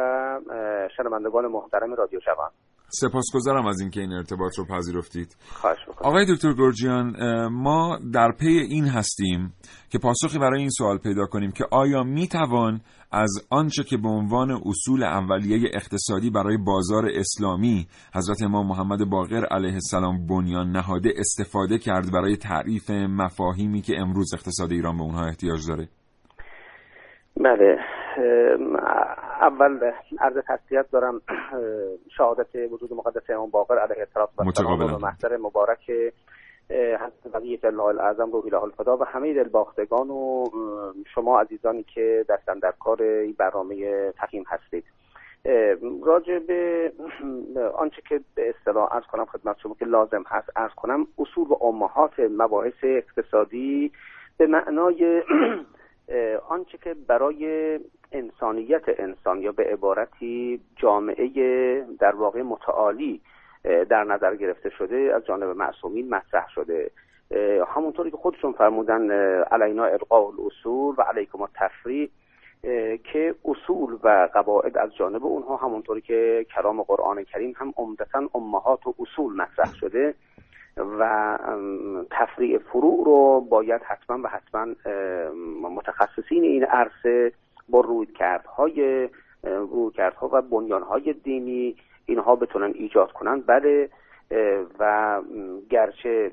[0.98, 2.52] شنوندگان محترم رادیو جوان.
[2.90, 5.36] سپاسگزارم از اینکه این ارتباط رو پذیرفتید.
[5.50, 7.16] خواهش آقای دکتر گرجیان
[7.48, 9.54] ما در پی این هستیم
[9.90, 14.10] که پاسخی برای این سوال پیدا کنیم که آیا می توان از آنچه که به
[14.10, 21.14] عنوان اصول اولیه اقتصادی برای بازار اسلامی حضرت امام محمد باقر علیه السلام بنیان نهاده
[21.18, 25.88] استفاده کرد برای تعریف مفاهیمی که امروز اقتصاد ایران به اونها احتیاج داره؟
[27.38, 27.78] بله
[29.42, 31.22] اول عرض تسلیت دارم
[32.18, 35.92] شهادت وجود مقدس امام باقر علیه السلام و محضر مبارک
[36.72, 40.46] حضرت بقیه الله الاعظم روحی له الفدا و همه دلباختگان و
[41.16, 44.84] شما عزیزانی که دستن در کار این برنامه تقیم هستید.
[46.04, 46.92] راجع به
[47.76, 51.64] آنچه که به اصطلاح ارز کنم خدمت شما که لازم هست ارز کنم اصول و
[51.64, 53.92] امهات مباحث اقتصادی
[54.38, 55.24] به معنای
[56.50, 57.80] آنچه که برای
[58.38, 61.28] انسانیت انسان یا به عبارتی جامعه
[62.00, 63.22] در واقع متعالی
[63.64, 66.92] در نظر گرفته شده از جانب معصومین مطرح شده.
[67.68, 72.10] همونطوری که خودشون فرمودن علینا القاء الاصول و علیکم التفریق
[73.04, 78.88] که اصول و قواعد از جانب اونها همونطوری که کلام قرآن کریم هم عمدتا امهات
[78.88, 80.14] و اصول مطرح شده
[80.78, 81.38] و
[82.12, 84.66] تفریع فروع رو باید حتما و حتما
[85.70, 87.32] متخصصین این عرصه
[87.70, 89.10] با رویکردهای
[89.44, 91.76] رویکردها و بنیانهای دینی
[92.06, 93.42] اینها بتونن ایجاد کنن.
[93.48, 93.90] بله
[94.80, 95.22] و
[95.70, 96.32] گرچه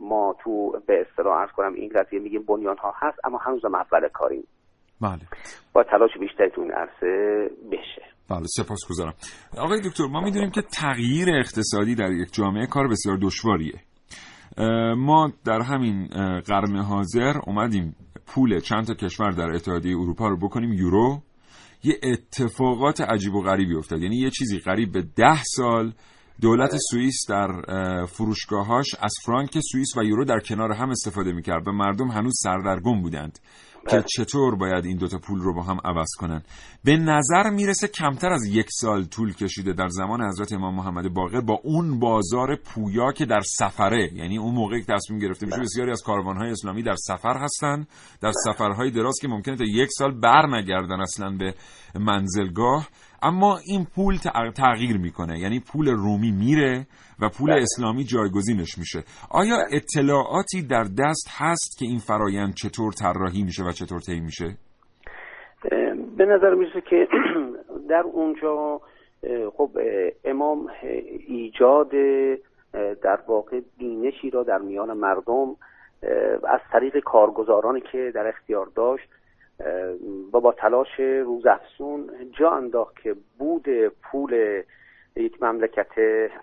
[0.00, 3.74] ما تو به اصطلاح ارز کنم این قضیه میگیم بنیان ها هست اما هنوز هم
[3.74, 4.44] اول کاریم.
[5.00, 5.20] بله.
[5.72, 8.02] با تلاش بیشتری تو این عرصه بشه.
[8.30, 9.14] بله سپاس گذارم
[9.58, 13.80] آقای دکتر ما می‌دونیم که تغییر اقتصادی در یک جامعه کار بسیار دشواریه.
[14.96, 16.08] ما در همین
[16.46, 17.96] قرن حاضر اومدیم
[18.30, 21.22] پول چند تا کشور در اتحادیه اروپا رو بکنیم یورو
[21.84, 24.02] یه اتفاقات عجیب و غریبی افتاد.
[24.02, 25.92] یعنی یه چیزی قریب به ده سال
[26.40, 27.62] دولت سوئیس در
[28.06, 33.02] فروشگاهاش از فرانک سوئیس و یورو در کنار هم استفاده می‌کرد و مردم هنوز سردرگم
[33.02, 33.38] بودند.
[33.88, 34.04] که بله.
[34.16, 36.42] چطور باید این دوتا پول رو با هم عوض کنن
[36.84, 41.40] به نظر می‌رسه کمتر از یک سال طول کشیده در زمان حضرت امام محمد باقر
[41.40, 45.64] با اون بازار پویا که در سفره یعنی اون موقعی که تصمیم گرفته میشه بله.
[45.64, 47.86] بسیاری از کاروانهای اسلامی در سفر هستن
[48.20, 51.54] در سفرهای دراز که ممکنه تا یک سال بر نگردن اصلا به
[52.00, 52.88] منزلگاه
[53.22, 54.16] اما این پول
[54.56, 56.86] تغییر می‌کنه یعنی پول رومی میره
[57.22, 57.62] و پول بله.
[57.62, 59.56] اسلامی جایگزینش میشه آیا.
[59.72, 64.56] اطلاعاتی در دست هست که این فرایند چطور طراحی میشه و چطور طی میشه
[66.16, 67.08] به نظر میشه که
[67.90, 68.80] در اونجا
[69.56, 69.70] خب
[70.24, 70.66] امام
[71.26, 71.90] ایجاد
[73.02, 75.56] در واقع بینشی را در میان مردم
[76.48, 79.08] از طریق کارگزارانی که در اختیار داشت
[80.32, 83.68] و با تلاش روزافزون جا انداخت که بود
[84.02, 84.62] پول
[85.16, 85.90] یک مملکت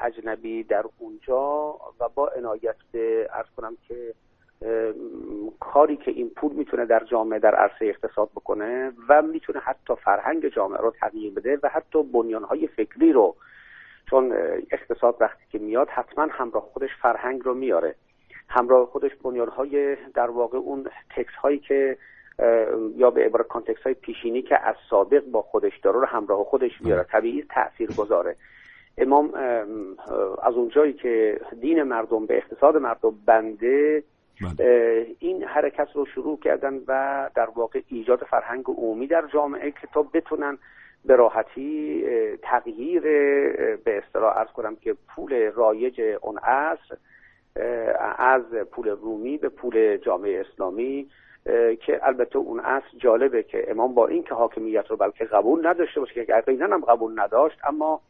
[0.01, 4.13] اجنبی در اونجا و با عنایت به ارز کنم که
[5.59, 10.47] کاری که این پول می‌تونه در جامعه در عرصه اقتصاد بکنه و می‌تونه حتی فرهنگ
[10.47, 13.35] جامعه رو تغییر بده و حتی بنیانهای فکری رو
[14.09, 14.33] چون
[14.71, 17.95] اقتصاد وقتی که میاد حتما همراه خودش فرهنگ رو میاره.
[18.49, 21.97] همراه خودش بنیانهای در واقع اون تکس هایی که
[22.95, 26.81] یا به عبارت کانتکس های پیشینی که از سابق با خودش داره رو همراه خودش
[26.81, 27.03] میاره.
[27.03, 28.35] طبیعی تاثیر گذاره
[28.97, 29.33] امام
[30.43, 34.03] از اونجایی که دین مردم به اقتصاد مردم بنده
[34.41, 35.07] بله.
[35.19, 40.01] این حرکت رو شروع کردن و در واقع ایجاد فرهنگ عمومی در جامعه که تا
[40.01, 40.57] بتونن
[41.05, 42.03] به راحتی
[42.41, 43.01] تغییر
[43.75, 46.97] به اصطلاح ارز کنم که پول رایج اون عصر
[48.17, 51.09] از پول رومی به پول جامعه اسلامی
[51.79, 55.99] که البته اون اصل جالبه که امام با این که حاکمیت رو بلکه قبول نداشته
[55.99, 58.01] باشه که یقینا هم قبول نداشت اما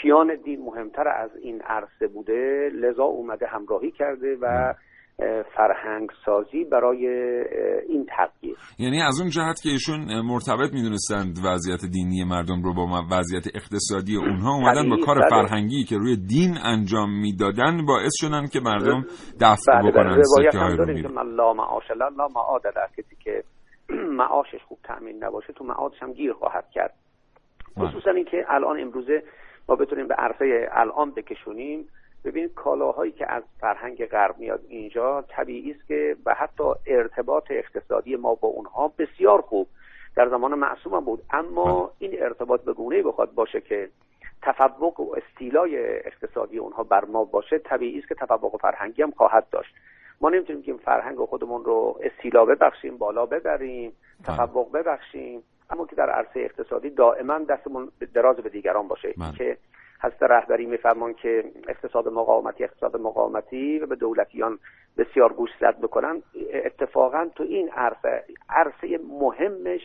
[0.00, 4.74] کیان دین مهمتر از این عرصه بوده لذا اومده همراهی کرده و
[5.56, 7.06] فرهنگ سازی برای
[7.88, 8.56] این تغییر.
[8.78, 14.16] یعنی از اون جهت که ایشون مرتبط می‌دونستند وضعیت دینی مردم رو با وضعیت اقتصادی
[14.16, 15.28] اونها اومدن با کار بله.
[15.28, 19.04] فرهنگی که روی دین انجام می‌دادن باعث شدن که مردم
[19.40, 19.90] دفع بله, بله.
[19.90, 23.44] بکنن روایت هم داریم که من لا معاش لا معاد در کسی که
[24.20, 26.94] معاشش خوب تأمین نباشه تو معادش هم گیر خواهد کرد.
[27.78, 29.22] خصوصا اینکه الان امروزه
[29.68, 31.88] ما بتونیم به عرصه الان بکشونیم.
[32.24, 38.16] ببینید کالاهایی که از فرهنگ غرب میاد اینجا طبیعی است که و حتی ارتباط اقتصادی
[38.16, 39.68] ما با اونها بسیار خوب
[40.16, 43.88] در زمان معصوم بود اما این ارتباط به گونه بخواد باشه که
[44.42, 49.46] تفوق و استیلای اقتصادی اونها بر ما باشه طبیعی است که تفوق فرهنگی هم خواهد
[49.50, 49.74] داشت
[50.20, 53.92] ما نمی‌تونیم که فرهنگ خودمون رو استیلا ببخشیم بالا ببریم
[54.26, 54.36] بله.
[54.36, 59.32] تفوق ببخشیم اما که در عرصه اقتصادی دائما دستمون دراز به دیگران باشه بله.
[59.32, 59.56] که
[60.00, 64.58] هست رهبری میفرمان که اقتصاد مقاومتی اقتصاد مقاومتی و به دولتیان
[64.98, 66.22] بسیار گوش زد بکنن.
[66.52, 69.80] اتفاقا تو این عرصه عرصه مهمش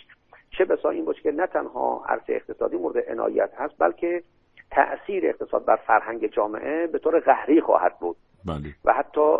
[0.57, 4.23] چه بسا این باشه که نه تنها عرصه اقتصادی مورد عنایت هست بلکه
[4.71, 8.15] تأثیر اقتصاد بر فرهنگ جامعه به طور قهری خواهد بود.
[8.45, 8.75] بله.
[8.85, 9.37] و حتی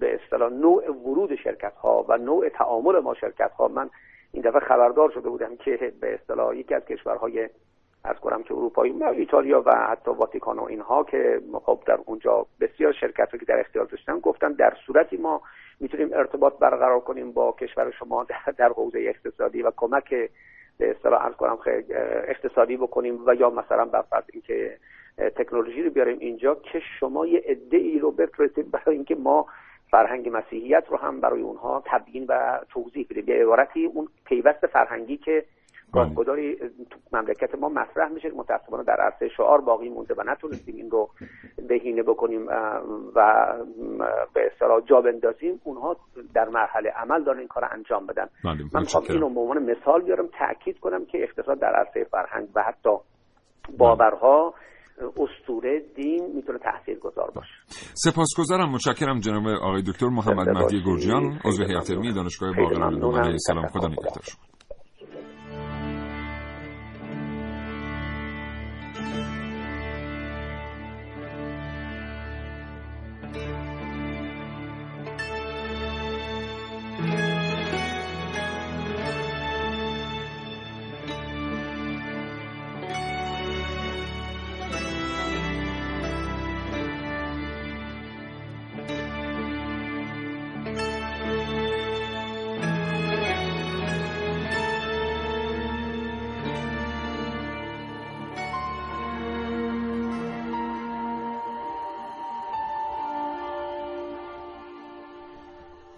[0.00, 3.90] به اصطلاح نوع ورود شرکت ها و نوع تعامل ما شرکت ها من
[4.32, 7.48] این دفعه خبردار شده بودم که به اصطلاح یکی از کشورهای
[8.04, 12.92] از کنم که اروپایی ایتالیا و حتی واتیکان و اینها که خب در اونجا بسیار
[12.92, 15.42] شرکت که در اختیار داشتن گفتن در صورتی ما
[15.80, 18.26] می‌تونیم ارتباط برقرار کنیم با کشور شما
[18.56, 20.14] در حوزه اقتصادی و کمک
[20.78, 21.58] به اصطلاح از کنم
[22.28, 24.78] اقتصادی بکنیم و یا مثلا بر فرض اینکه
[25.18, 29.46] تکنولوژی رو بیاریم اینجا که شما یه عده ای رو بفرستید برای اینکه ما
[29.90, 33.24] فرهنگ مسیحیت رو هم برای اونها تبیین و توضیح بدیم.
[33.24, 35.44] به عبارتی اون پیوست فرهنگی که
[35.92, 36.56] گاهگداری
[36.90, 41.10] تو مملکت ما مطرح میشه متاسفانه در عرصه شعار باقی مونده و نتونستیم این رو
[41.68, 42.46] بهینه بکنیم
[43.14, 43.46] و
[44.34, 45.60] به اصطلاح جا بندازیم.
[45.64, 45.96] اونها
[46.34, 48.26] در مرحله عمل دارن این کار انجام بدن.
[48.44, 52.48] بله، من می‌خوام اینو به عنوان مثال بیارم تاکید کنم که اقتصاد در عرصه فرهنگ
[52.54, 52.90] و حتی
[53.78, 54.54] باورها
[55.16, 57.54] استوره دین می‌تونه تاثیر گذار باشه
[57.94, 58.72] سپاسگزارم.
[58.72, 63.66] متشکرم جناب آقای دکتر محمد مهدی گرجیان عضو هیئت علمی دانشگاه باقر علیه السلام.
[63.66, 64.22] خدا نگهدار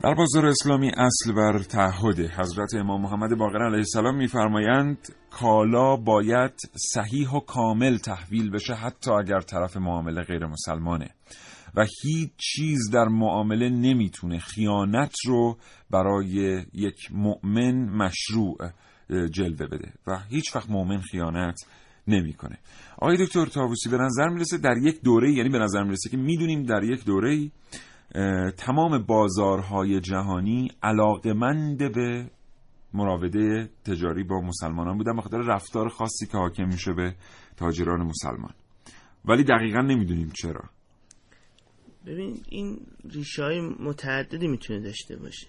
[0.05, 4.98] در بازار اسلامی اصل بر تعهد حضرت امام محمد باقر علیه السلام میفرمایند
[5.30, 6.52] کالا باید
[6.94, 11.11] صحیح و کامل تحویل بشه حتی اگر طرف معامله غیر مسلمانه
[11.74, 15.59] و هیچ چیز در معامله نمی‌تونه خیانت رو
[15.90, 18.57] برای یک مؤمن مشروع
[19.30, 21.61] جلوه بده و هیچ وقت مؤمن خیانت
[22.09, 22.59] نمی‌کنه.
[22.98, 26.62] آقای دکتر تاووسی به نظر می‌رسه در یک دوره یعنی به نظر می‌رسه که می‌دونیم
[26.62, 27.50] در یک دوره
[28.56, 32.30] تمام بازارهای جهانی علاقمند به
[32.92, 37.14] مراوده تجاری با مسلمانان بودن بخاطر رفتار خاصی که حاکم میشه به
[37.56, 38.54] تاجران مسلمان.
[39.24, 40.62] ولی دقیقا نمی‌دونیم چرا.
[42.06, 45.46] ببین این ریشه های متعددی می‌تونه داشته باشه.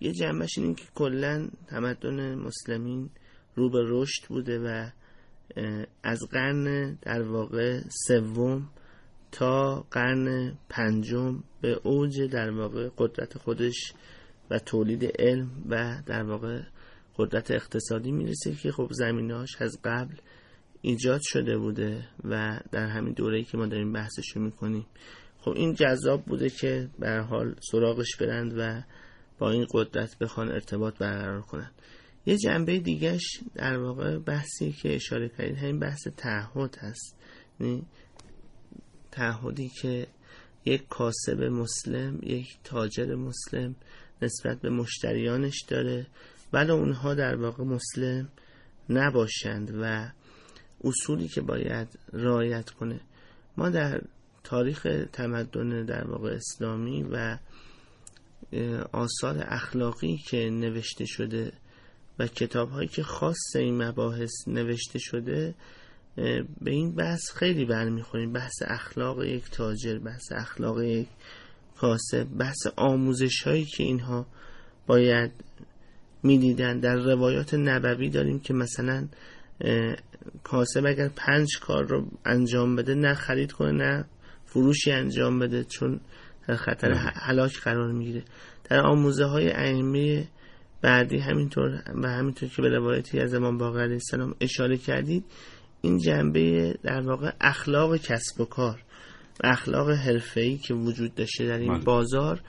[0.00, 3.10] یه جنبش این که کلا تمدن مسلمین
[3.54, 4.90] رو به رشد بوده و
[6.02, 8.68] از قرن در واقع سوم
[9.32, 13.92] تا قرن پنجم به اوج در واقع قدرت خودش
[14.50, 16.62] و تولید علم و در واقع
[17.16, 20.14] قدرت اقتصادی می‌رسه که خب زمیناش از قبل
[20.82, 24.86] ایجاد شده بوده و در همین دوره‌ای که ما داریم بحثش رو می‌کنیم.
[25.38, 28.82] خب این جذاب بوده که به حال سراغش برند و
[29.38, 31.72] با این قدرت بخوان ارتباط برقرار کنند
[32.26, 37.16] یه جنبه دیگهش در واقع بحثی که اشاره کردید همین بحث تعهد هست.
[37.60, 37.86] یعنی
[39.12, 40.06] تعهدی که
[40.64, 43.74] یک کاسب مسلم یک تاجر مسلم
[44.22, 46.06] نسبت به مشتریانش داره.
[46.52, 48.28] ولی اونها در واقع مسلم
[48.90, 50.10] نباشند و
[50.84, 53.00] اصولی که باید رعایت کنه.
[53.56, 54.00] ما در
[54.44, 57.38] تاریخ تمدن در واقع اسلامی و
[58.92, 61.52] آثار اخلاقی که نوشته شده
[62.18, 65.54] و کتاب هایی که خاص این مباحث نوشته شده
[66.60, 68.32] به این بحث خیلی برمیخوریم.
[68.32, 71.08] بحث اخلاق یک تاجر بحث اخلاق یک
[71.76, 74.26] کاسب بحث آموزش هایی که اینها
[74.86, 75.30] باید
[76.22, 76.80] می‌دیدن.
[76.80, 79.08] در روایات نبوی داریم که مثلا
[80.44, 84.04] کاسب اگر پنج کار رو انجام بده نه خرید کنه نه
[84.44, 86.00] فروشی انجام بده چون
[86.48, 88.22] در خطر حلاک قرار می‌گیره.
[88.70, 90.28] در آموزه های ائمه
[90.82, 95.24] بعدی همینطور و همینطور که به روایتی از امام باقر علیه السلام اشاره کردید
[95.82, 98.82] این جنبه در واقع اخلاق کسب و کار
[99.44, 101.84] و اخلاق حرفه‌ای که وجود داشته در این بله.
[101.84, 102.40] بازار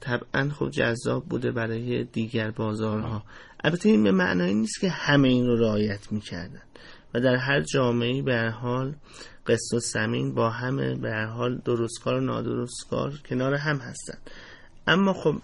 [0.00, 3.22] طبعا خب جذاب بوده برای دیگر بازارها
[3.64, 6.62] البته این به معنای نیست که همه این رو رعایت می‌کردن
[7.14, 8.94] و در هر جامعه به هر حال
[9.46, 14.18] قسط و سمین با همه به هر حال درستکار و نادرستکار کنار هم هستن
[14.86, 15.34] اما خب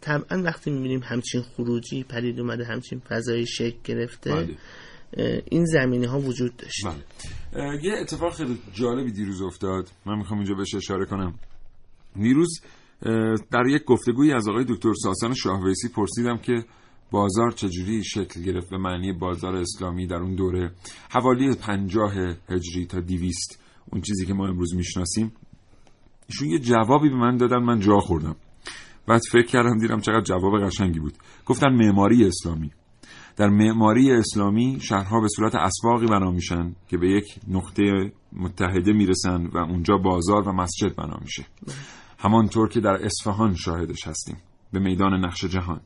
[0.00, 4.56] طبعا وقتی می‌بینیم همچین خروجی پدید اومده همچین فضای شکل گرفته بله.
[5.50, 6.86] این زمینه ها وجود داشت.
[6.86, 7.84] بله.
[7.84, 9.90] یه اتفاق خیلی جالبی دیروز افتاد.
[10.06, 11.34] من می‌خوام اینجا بهش اشاره کنم.
[12.14, 12.60] دیروز
[13.50, 16.64] در یک گفتگویی از آقای دکتر ساسان شاهویسی پرسیدم که
[17.10, 20.72] بازار چجوری شکل گرفت به معنی بازار اسلامی در اون دوره.
[21.10, 22.12] حوالی پنجاه
[22.48, 25.32] هجری تا دیویست اون چیزی که ما امروز می‌شناسیم.
[26.28, 28.36] ایشون یه جوابی به من دادن من جا خوردم.
[29.08, 31.14] بعد فکر کردم دیدم چقدر جواب قشنگی بود.
[31.46, 32.70] گفتن معماری اسلامی.
[33.36, 39.46] در معماری اسلامی شهرها به صورت اسواقی بنا میشن که به یک نقطه متحده می‌رسن
[39.46, 41.46] و اونجا بازار و مسجد بنا میشه.
[42.18, 44.36] همانطور که در اصفهان شاهدش هستیم
[44.72, 45.80] به میدان نقش جهان.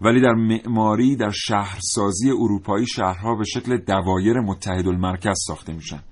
[0.00, 6.02] ولی در معماری در شهرسازی اروپایی شهرها به شکل دوایر متحد المرکز ساخته میشن.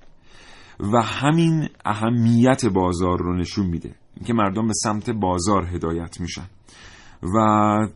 [0.81, 3.95] و همین اهمیت بازار رو نشون میده.
[4.16, 6.47] اینکه مردم به سمت بازار هدایت میشن.
[7.23, 7.39] و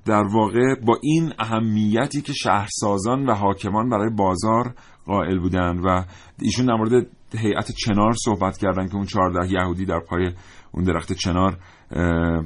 [0.05, 4.75] در واقع با این اهمیتی که شهرسازان و حاکمان برای بازار
[5.07, 6.05] قائل بودن و
[6.43, 7.07] ایشون در مورد
[7.39, 10.33] هیئت چنار صحبت کردن که اون 14 یهودی در پای
[10.73, 11.59] اون درخت چنار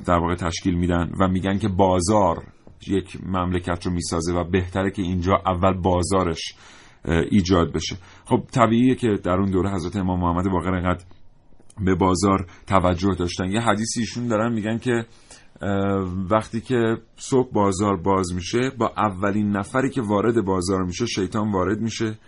[0.04, 2.42] در واقع تشکیل میدن و میگن که بازار
[2.86, 6.54] یک مملکت رو می‌سازه و بهتره که اینجا اول بازارش
[7.30, 7.96] ایجاد بشه.
[8.24, 11.04] خب طبیعیه که در اون دوره حضرت امام محمد باقر اینقدر
[11.84, 13.50] به بازار توجه داشتن.
[13.50, 15.06] یه حدیثی ایشون دارن میگن که
[16.30, 21.80] وقتی که صبح بازار باز میشه با اولین نفری که وارد بازار میشه شیطان وارد
[21.80, 22.18] میشه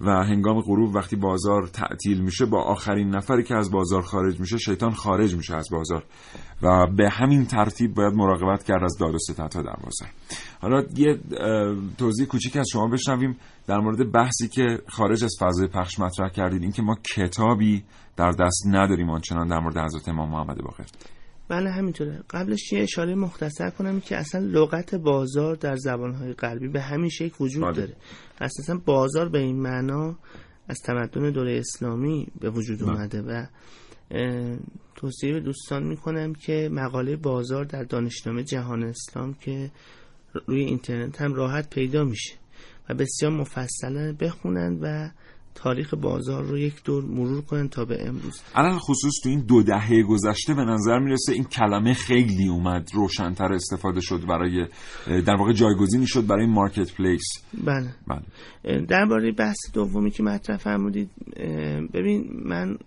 [0.00, 4.58] و هنگام غروب وقتی بازار تعطیل میشه با آخرین نفری که از بازار خارج میشه
[4.58, 6.04] شیطان خارج میشه از بازار
[6.62, 10.08] و به همین ترتیب باید مراقبت کرد از داد و ستت در بازار
[10.60, 11.18] حالا یه
[11.98, 16.62] توضیح کوچیک از شما بشنویم در مورد بحثی که خارج از فضای پخش مطرح کردید.
[16.62, 17.84] اینکه ما کتابی
[18.16, 20.84] در دست نداریم آنچنان در مورد حضرت امام محمد باقر.
[21.50, 26.80] بله همینطوره قبلش یه اشاره مختصر کنم که اصلا لغت بازار در زبانهای غربی به
[26.80, 27.72] همین شکل وجود بله.
[27.72, 27.96] داره
[28.40, 30.18] اصلا بازار به این معنا
[30.68, 32.88] از تمدن دوره اسلامی به وجود بله.
[32.88, 33.46] اومده و
[34.94, 39.70] توصیه به دوستان می‌کنم که مقاله بازار در دانشنامه جهان اسلام که
[40.46, 42.34] روی اینترنت هم راحت پیدا میشه
[42.88, 45.10] و بسیار مفصلا بخونند و
[45.54, 48.40] تاریخ بازار رو یک دور مرور کنن تا به امروز.
[48.54, 53.52] الان خصوص تو این دو دهه گذشته به نظر می‌رسه این کلمه خیلی اومد روشنتر
[53.52, 54.66] استفاده شد برای
[55.06, 57.24] در واقع جایگزینی شد برای مارکت پلیس
[57.64, 57.94] بله.
[58.06, 58.86] بله.
[58.86, 61.10] درباره بحث دومی که مطرح فرمودید
[61.92, 62.78] ببین من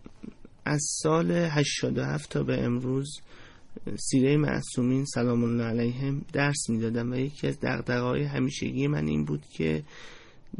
[0.65, 3.21] از سال 87 تا به امروز
[3.95, 9.45] سیره معصومین سلام الله علیهم درس می‌دادم و یکی از دغدغه‌های همیشگی من این بود
[9.57, 9.83] که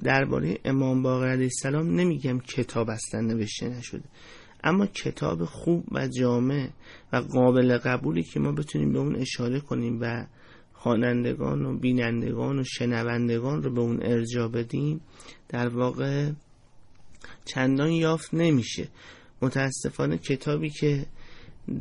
[0.04, 4.04] درباره امام باقر علیه السلام نمیگم کتاب اصلا نوشته نشده.
[4.64, 6.70] اما کتاب خوب و جامع
[7.14, 10.26] و قابل قبولی که ما بتونیم به اون اشاره کنیم و
[10.74, 15.02] خوانندگان و بینندگان و شنوندگان رو به اون ارجا بدیم
[15.50, 16.32] در واقع
[17.46, 18.88] چندان یافت نمیشه.
[19.42, 21.06] متاسفانه کتابی که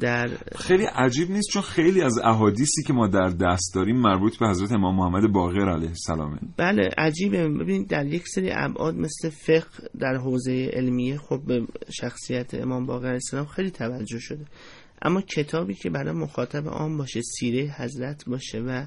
[0.01, 4.49] در خیلی عجیب نیست چون خیلی از احادیثی که ما در دست داریم مربوط به
[4.49, 7.49] حضرت امام محمد باقر علیه السلامه بله عجیبه.
[7.49, 13.07] ببینید در یک سری ابعاد مثل فقه در حوزه علمیه خب به شخصیت امام باقر
[13.07, 14.45] علیه السلام خیلی توجه شده.
[15.03, 18.87] اما کتابی که برای مخاطب عام باشه سیره حضرت باشه و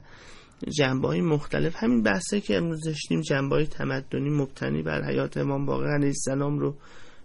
[0.78, 5.66] جنبه های مختلف همین بحثه که امروز داشتیم جنبه های تمدنی مبتنی بر حیات امام
[5.66, 6.76] باقر علیه السلام رو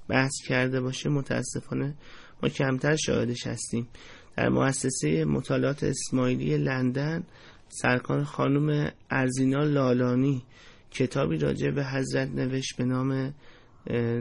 [0.09, 1.95] بحث کرده باشه متاسفانه
[2.43, 3.89] ما کمتر شاهدش هستیم.
[4.37, 7.23] در مؤسسه مطالعات اسماعیلی لندن
[7.69, 10.43] سرکار خانم ارزینا لالانی
[10.91, 13.35] کتابی راجع به حضرت نوشت به نام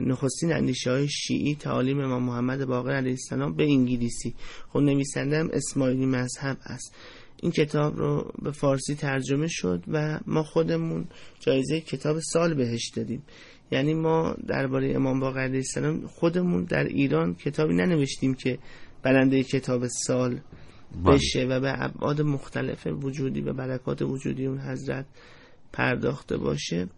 [0.06, 4.34] نخستین اندیشه های شیعی تعالیم امام محمد باقر علیه السلام به انگلیسی.
[4.68, 6.94] خب هم اسماعیلی مذهب است.
[7.42, 11.04] این کتاب رو به فارسی ترجمه شد و ما خودمون
[11.40, 13.22] جایزه کتاب سال بهش دادیم.
[13.70, 18.58] یعنی ما درباره امام باقر علیه السلام خودمون در ایران کتابی ننوشتیم که
[19.02, 20.40] برنده کتاب سال
[21.04, 21.14] بله.
[21.14, 25.06] بشه و به ابعاد مختلف وجودی و برکات وجودی اون حضرت
[25.72, 26.88] پرداخته باشه.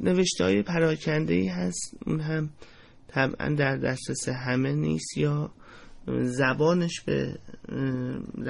[0.00, 1.96] نوشته های پراکنده ای هست.
[2.06, 2.50] اون هم
[3.08, 5.50] طبعا در دسترس همه نیست یا
[6.22, 7.38] زبانش به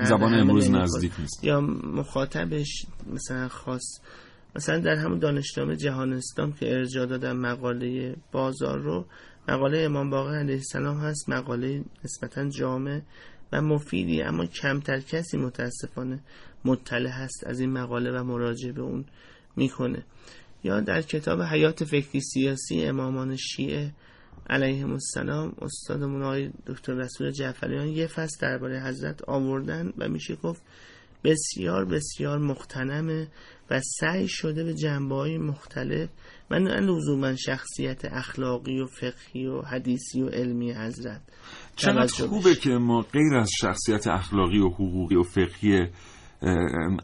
[0.04, 1.44] زبان امروز نزدیک نیست.
[1.44, 4.00] یا مخاطبش مثلا خاص
[4.56, 9.06] مثلا در همون دانشنامه جهان اسلام که ارجاع دادم مقاله بازار رو
[9.48, 13.00] مقاله امام باقر علیه السلام هست مقاله نسبتا جامع
[13.52, 16.20] و مفیدی اما کمتر کسی متاسفانه
[16.64, 19.04] مطلع هست از این مقاله و مراجعه به اون
[19.56, 20.04] می‌کنه.
[20.64, 23.92] یا در کتاب حیات فکری سیاسی امامان شیعه
[24.50, 30.62] علیهم السلام استادمون آقای دکتر رسول جعفریان یه فصل درباره حضرت آوردن و میشه گفت
[31.24, 33.28] بسیار بسیار مختنمه
[33.70, 36.08] و سعی شده به جنبه های مختلف
[36.50, 41.20] من نه لزوما شخصیت اخلاقی و فقهی و حدیثی و علمی حضرت
[41.76, 42.54] چقدر خوبه.
[42.54, 45.86] که ما غیر از شخصیت اخلاقی و حقوقی و فقهی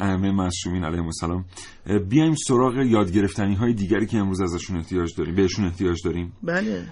[0.01, 1.45] ائمه معصومین علیهم السلام
[2.09, 6.33] بیایم سراغ یاد گرفتنی های دیگری که امروز ازشون احتیاج داریم بهشون احتیاج داریم.
[6.43, 6.87] بله.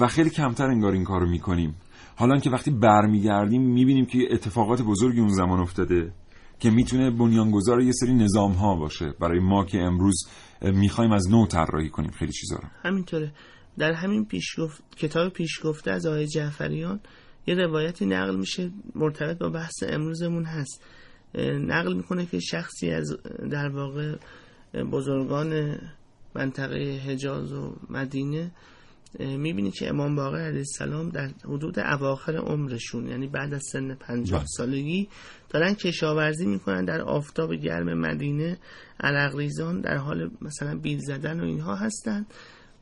[0.00, 1.74] و خیلی کمتر انگار این کارو می‌کنیم.
[2.16, 6.12] حالا که وقتی برمیگردیم می‌بینیم که اتفاقات بزرگی اون زمان افتاده.
[6.58, 9.14] که می‌تونه بنیانگذار یه سری نظام ها باشه.
[9.20, 10.28] برای ما که امروز
[10.62, 12.10] می‌خوایم از نو طراحی کنیم.
[12.10, 12.68] خیلی چیزا رو.
[12.82, 13.32] همینطوره.
[13.78, 17.00] در همین پیشگفت کتاب پیشگفته از آقای جعفریان
[17.46, 20.82] یه روایتی نقل میشه مرتبط با بحث امروزمون هست.
[21.60, 23.16] نقل می‌کنه که شخصی از
[23.50, 24.16] در واقع
[24.92, 25.78] بزرگان
[26.34, 28.50] منطقه حجاز و مدینه
[29.20, 34.38] می‌بینی که امام باقر علیه السلام در حدود اواخر عمرشون یعنی بعد از سن پنجاه
[34.38, 34.46] بله.
[34.48, 35.08] سالگی
[35.48, 38.58] دارن کشاورزی می‌کنن در آفتاب گرم مدینه.
[39.00, 42.26] عرق ریزان در حال مثلا بیل زدن و اینها هستن.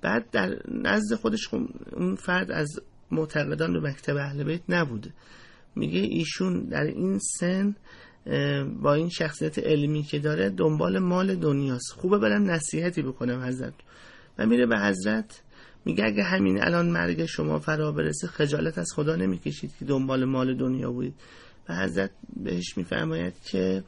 [0.02, 1.48] بعد در نزد خودش
[1.92, 2.80] اون فرد از
[3.10, 5.10] معتقدان به مکتب اهل بیت نبوده.
[5.76, 7.76] میگه ایشون در این سن
[8.82, 11.92] با این شخصیت علمی که داره دنبال مال دنیاست.
[11.92, 13.74] خوبه برم نصیحتی بکنم حضرت.
[14.38, 15.42] و میره به حضرت
[15.84, 20.56] میگه اگه همین الان مرگ شما فرا برسه خجالت از خدا نمی‌کشید که دنبال مال
[20.56, 21.14] دنیا بودید.
[21.68, 23.84] و حضرت بهش میفرماید که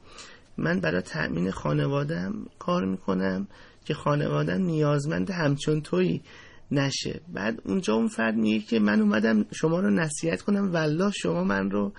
[0.59, 3.49] من برای تأمین خانوادم کار می‌کنم
[3.85, 6.23] که خانوادم نیازمند همچون تویی
[6.71, 7.21] نشه.
[7.33, 11.71] بعد اونجا اون فرد میگه که من اومدم شما رو نصیحت کنم والله شما من
[11.71, 11.93] رو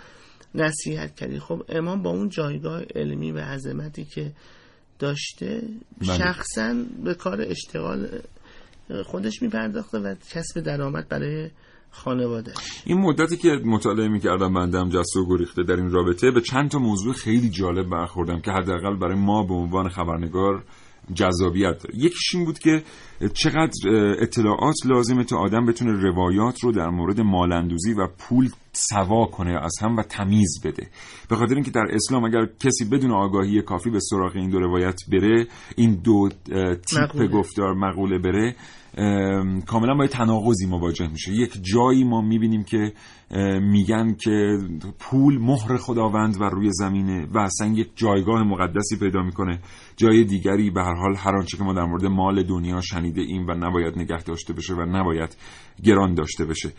[0.55, 1.39] نصیحت کردی.
[1.39, 4.31] خب امام با اون جایگاه علمی و عظمتی که
[4.99, 5.61] داشته
[6.01, 6.17] بله.
[6.17, 8.07] شخصا به کار اشتغال
[9.05, 11.49] خودش میپرداخته و کسب درآمد برای
[11.91, 12.53] خانواده.
[12.85, 16.79] این مدتی که مطالعه می‌کردم بندم جسته و گریخته در این رابطه به چند تا
[16.79, 20.63] موضوع خیلی جالب برخوردم که حداقل برای ما به عنوان خبرنگار
[21.13, 22.83] جذابیت داره یکیش این بود که
[23.33, 23.89] چقدر
[24.19, 29.73] اطلاعات لازمه تا آدم بتونه روایات رو در مورد مالندوزی و پول سوا کنه از
[29.81, 30.87] هم و تمیز بده
[31.29, 34.99] به خاطر اینکه در اسلام اگر کسی بدون آگاهی کافی به سراغ این دو روایت
[35.11, 36.29] بره این دو
[36.89, 37.27] تیپ مقوله.
[37.27, 38.55] گفتار مقوله بره
[39.67, 41.31] کاملا با تناقضی مواجه میشه.
[41.31, 42.93] یک جایی ما می‌بینیم که
[43.61, 44.57] میگن که
[44.99, 49.59] پول مهر خداوند و روی زمینه و اصلا یک جایگاه مقدسی پیدا می‌کنه.
[49.97, 53.47] جای دیگری به هر حال هر آنچه که ما در مورد مال دنیا شنیده ایم
[53.47, 55.37] و نباید نگه داشته بشه و نباید
[55.83, 56.71] گران داشته بشه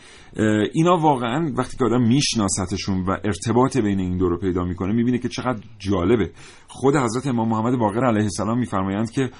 [0.72, 5.18] اینا واقعا وقتی که آدم میشناستشون و ارتباط بین این دو رو پیدا می‌کنه می‌بینه
[5.18, 6.30] که چقدر جالبه.
[6.68, 9.30] خود حضرت امام محمد باقر علیه السلام میفرمایند که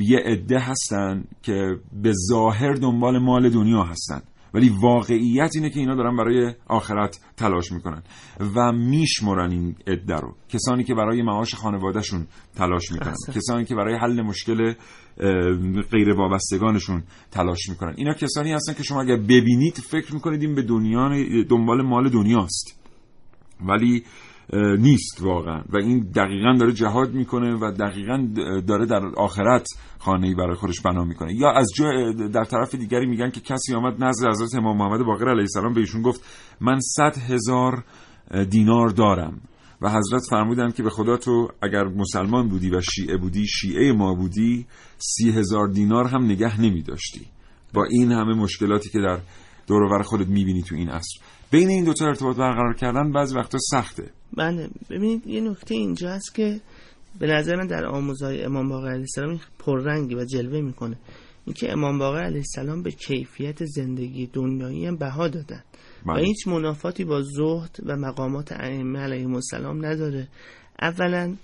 [0.00, 4.22] یه عده هستن که به ظاهر دنبال مال دنیا هستن.
[4.54, 8.02] ولی واقعیت اینه که اینا دارن برای آخرت تلاش می‌کنن
[8.56, 10.34] و میشمرن این عده رو.
[10.48, 12.26] کسانی که برای معاش خانوادهشون
[12.56, 13.14] تلاش می‌کنن.
[13.34, 14.74] کسانی که برای حل مشکل
[15.90, 17.94] غیر وابستگانشون تلاش می‌کنن.
[17.96, 21.08] اینا کسانی هستن که شما اگر ببینید فکر می‌کنید این به دنیا
[21.42, 22.78] دنبال مال دنیاست.
[23.60, 24.04] ولی
[24.78, 25.62] نیست واقعا.
[25.72, 28.28] و این دقیقا داره جهاد می‌کنه و دقیقا
[28.66, 29.66] داره در آخرت
[29.98, 31.34] خانه برای خودش بنا می‌کنه.
[31.34, 35.28] یا از جا در طرف دیگری میگن که کسی آمد نزد حضرت امام محمد باقر
[35.28, 36.24] علیه السلام به ایشون گفت
[36.60, 37.84] من صد هزار
[38.50, 39.40] دینار دارم.
[39.82, 44.14] و حضرت فرمودن که به خدا تو اگر مسلمان بودی و شیعه بودی شیعه ما
[44.14, 44.66] بودی
[44.98, 47.26] سی هزار دینار هم نگه نمی داشتی
[47.74, 49.20] با این همه مشکلاتی که در
[49.66, 51.20] دور و بر خودت می‌بینی تو این عصر.
[51.50, 54.10] بین این دوتا ارتباط برقرار کردن بعضی وقتا سخته.
[54.36, 56.60] بله ببینید یه نکته اینجا هست که
[57.18, 60.96] به نظر من در آموزهای امام باقر علیه السلام پررنگی و جلوه می‌کنه
[61.44, 65.62] اینکه امام باقر علیه السلام به کیفیت زندگی دنیایی هم بها دادن
[66.06, 66.22] و بله.
[66.22, 70.28] هیچ منافاتی با زهد و مقامات ائمه علیهم السلام نداره
[70.82, 71.36] اولا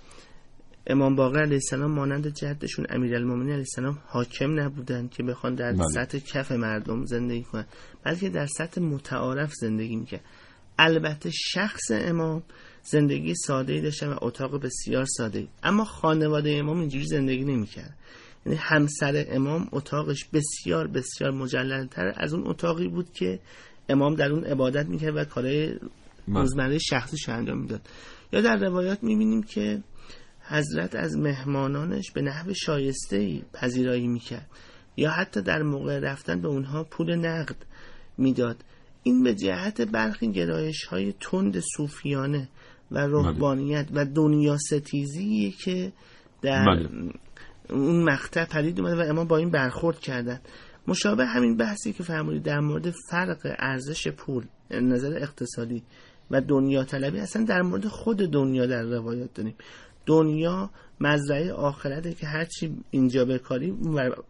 [0.86, 5.88] امام باقر علیه السلام مانند جدشون امیرالمومنین علیه السلام حاکم نبودن که بخوان در بله.
[5.94, 7.66] سطح کف مردم زندگی کنن
[8.04, 10.24] بلکه در سطح متعارف زندگی می‌کرد
[10.78, 12.42] البته شخص امام
[12.90, 17.94] زندگی ساده داشتن و اتاق بسیار ساده اما خانواده امام اینجوری زندگی نمی‌کرد.
[18.46, 23.40] یعنی همسر امام اتاقش بسیار بسیار مجللتر از اون اتاقی بود که
[23.88, 26.40] امام در اون عبادت می‌کرد و کارهای بله.
[26.40, 27.80] روزمره شخصیش انجام می‌داد.
[28.32, 29.82] یا در روایات می‌بینیم که
[30.42, 34.50] حضرت از مهمانانش به نحو شایسته ای پذیرایی می‌کرد.
[34.96, 37.56] یا حتی در موقع رفتن به اونها پول نقد
[38.18, 38.64] می‌داد.
[39.02, 42.48] این به جهت برخی گرایش های تند صوفیانه
[42.90, 45.92] و رهبانیت و دنیا ستیزیه که
[46.42, 46.88] در بله.
[47.70, 50.40] اون مقطع پدید اومده و اما با این برخورد کردن.
[50.86, 55.82] مشابه همین بحثی که فرمودید در مورد فرق ارزش پول نظر اقتصادی
[56.30, 57.18] و دنیا طلبی.
[57.20, 59.54] اصلا در مورد خود دنیا در روایات داریم.
[60.06, 60.70] دنیا
[61.00, 63.74] مزرعه آخرته که هرچی اینجا بکاری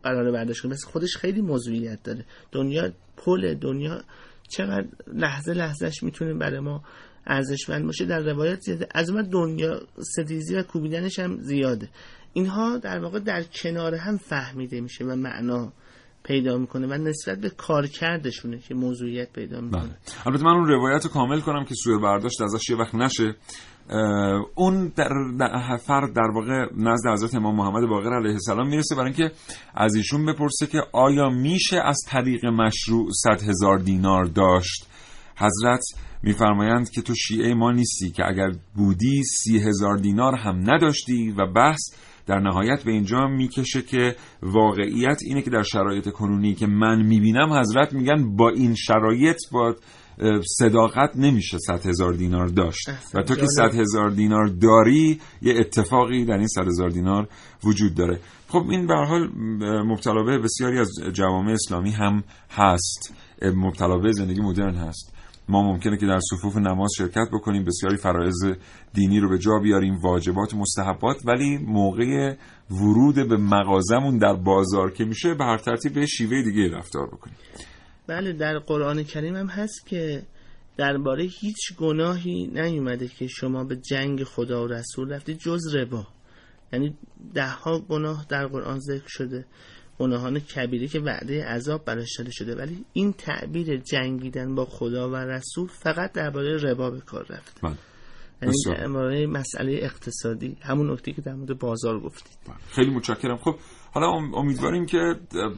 [0.03, 2.25] قرار برداشت کنی مثل خودش خیلی موضوعیت داره.
[2.53, 4.03] دنیا پل دنیا
[4.49, 6.83] چقدر لحظه لحظهش می‌تونه برای ما
[7.29, 8.89] ارزشمند باشه در روایت زیاده.
[8.95, 11.89] از اون دنیا ستیزی و کوبیدنش هم زیاده.
[12.33, 15.73] اینها در واقع در کنار هم فهمیده میشه و معنا
[16.25, 19.83] پیدا می‌کنه و نسبت به کارکردشونه که موضوعیت پیدا می‌کنه.
[19.83, 19.95] بله.
[20.27, 23.35] البته من اون روایت رو کامل کنم که سوء برداشت ازش یه وقت نشه.
[24.55, 25.09] اون در,
[25.39, 29.37] در فرد در واقع نزد حضرت امام محمد باقر علیه السلام می‌رسه برای اینکه
[29.75, 34.87] از ایشون بپرسه که آیا میشه از طریق مشروع صد هزار دینار داشت؟
[35.39, 35.81] حضرت
[36.23, 41.47] میفرمایند که تو شیعه ما نیستی که اگر بودی سی هزار دینار هم نداشتی و
[41.47, 41.81] بحث
[42.27, 47.53] در نهایت به اینجا می‌کشه که واقعیت اینه که در شرایط کنونی که من می‌بینم
[47.53, 49.77] حضرت میگن با این شرایط با
[50.59, 52.89] صداقت نمیشه صد هزار دینار داشت.
[53.15, 57.29] و تو که صد هزار دینار داری یه اتفاقی در این صد هزار دینار
[57.65, 58.21] وجود داره.
[58.49, 59.31] خب این به حال
[59.87, 63.15] مبتلا به بسیاری از جوامع اسلامی هم هست.
[63.55, 65.15] مبتلا به زندگی مدرن هست.
[65.49, 68.45] ما ممکنه که در صفوف نماز شرکت بکنیم بسیاری فرایز
[68.95, 72.37] دینی رو به جا بیاریم واجبات مستحبات ولی موقع
[72.71, 77.37] ورود به مغازمون در بازار که میشه به هر ترتیب به شیوه دیگه رفتار بکنیم.
[78.07, 80.23] بله در قرآن کریم هم هست که
[80.77, 86.07] درباره هیچ گناهی نیومده که شما به جنگ خدا و رسول رفتید جز ربا.
[86.73, 86.97] یعنی
[87.35, 89.45] ده ها گناه در قرآن ذکر شده.
[89.99, 92.55] گناهان کبیره که وعده عذاب براش داده شده.
[92.55, 97.61] ولی این تعبیر جنگیدن با خدا و رسول فقط درباره ربا به کار رفت.
[97.63, 97.75] بله.
[98.43, 100.57] یعنی درباره مسئله اقتصادی.
[100.61, 102.39] همون نکته که در مورد بازار گفتید.
[102.47, 102.57] بله.
[102.71, 103.37] خیلی متشکرم.
[103.37, 103.57] خب
[103.93, 104.99] حالا امیدواریم که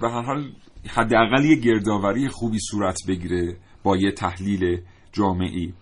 [0.01, 0.53] به هر حال
[0.88, 4.80] حداقل یه گردآوری خوبی صورت بگیره با یه تحلیل
[5.12, 5.74] جامعی.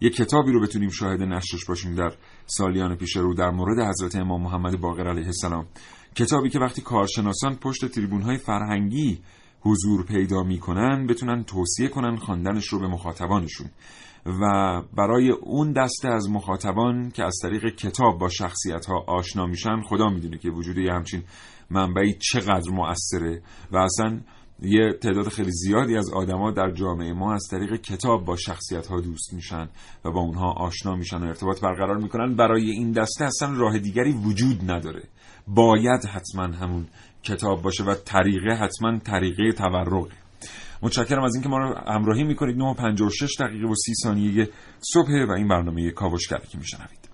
[0.00, 2.12] یه کتابی رو بتونیم شاهد نشرش باشیم در
[2.46, 5.66] سالیان پیش رو در مورد حضرت امام محمد باقر علیه السلام.
[6.16, 9.18] کتابی که وقتی کارشناسان پشت تریبون های فرهنگی
[9.60, 13.66] حضور پیدا می‌کنن بتونن توصیه کنن خواندنش رو به مخاطبانشون.
[14.26, 19.80] و برای اون دسته از مخاطبان که از طریق کتاب با شخصیت ها آشنا میشن
[19.80, 21.22] خدا می‌دونه که وجود یه همچین
[21.70, 23.42] منبعی چقدر مؤثره.
[23.72, 24.20] و اصلا
[24.62, 29.00] یه تعداد خیلی زیادی از آدما در جامعه ما از طریق کتاب با شخصیت ها
[29.00, 29.68] دوست میشن
[30.04, 32.36] و با اونها آشنا میشن و ارتباط برقرار می‌کنن.
[32.36, 35.02] برای این دسته اصلا راه دیگری وجود نداره.
[35.46, 36.86] باید حتما همون
[37.22, 40.10] کتاب باشه و طریقه حتما طریقه تورقه.
[40.82, 42.56] متشکرم از اینکه ما رو همراهی می‌کنید.
[42.56, 44.48] 9:56 دقیقه و 30 ثانیه
[44.80, 47.05] صبح و این برنامه کاوشگر که میشنوید.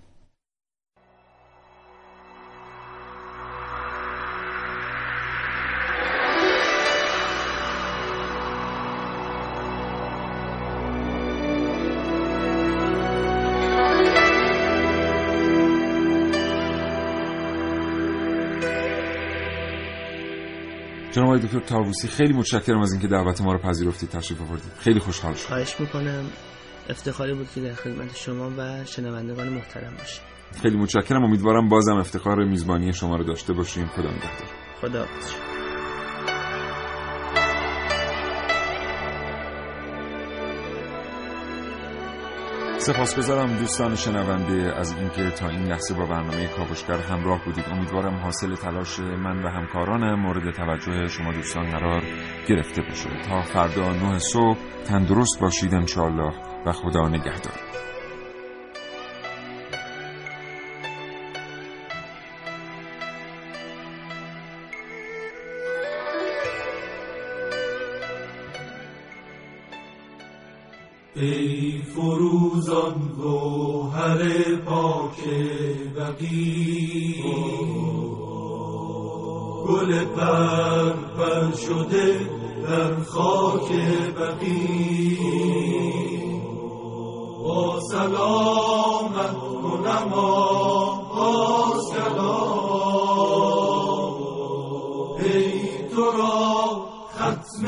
[21.12, 24.72] جناب آقای دکتر تاووسی خیلی متشکرم از اینکه دعوت ما رو پذیرفتید تشریف آوردید.
[24.78, 25.48] خیلی خوشحال شدم.
[25.48, 26.24] خواهش می‌کنم.
[26.90, 30.22] افتخاری بود که در خدمت شما و شنوندگان محترم باشیم.
[30.62, 31.24] خیلی متشکرم.
[31.24, 33.86] امیدوارم بازم افتخار میزبانی شما رو داشته باشیم.
[33.86, 34.48] خدا نگهدار.
[34.80, 35.06] خدا
[42.86, 47.64] سپاسگزارم دوستان شنونده از اینکه تا این لحظه با برنامه کاوشگر همراه بودید.
[47.72, 52.02] امیدوارم حاصل تلاش من و همکارانم مورد توجه شما دوستان قرار
[52.48, 56.32] گرفته باشه تا فردا نه صبح تندرست باشید انشاءالله
[56.66, 57.54] و خدا نگهدار.
[71.22, 74.20] ای فروزان گوهر
[74.66, 75.18] پاک
[75.96, 77.24] بقی.
[79.68, 82.20] گل پر پر شده
[82.68, 83.68] در خاک
[84.18, 85.18] بقی.
[87.44, 92.92] با سلامت کنم آغاز کلام.
[95.18, 97.66] ای تو را ختم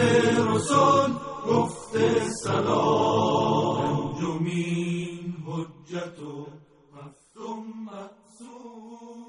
[0.55, 1.11] رسول
[1.49, 3.24] گفته سلام.
[6.05, 6.47] حجت و
[6.93, 9.25] مفتم مقصوم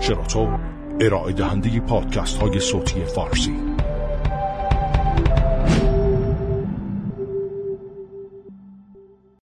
[0.00, 0.58] شراطو
[1.00, 3.56] ارائه دهنده پادکست های صوتی فارسی.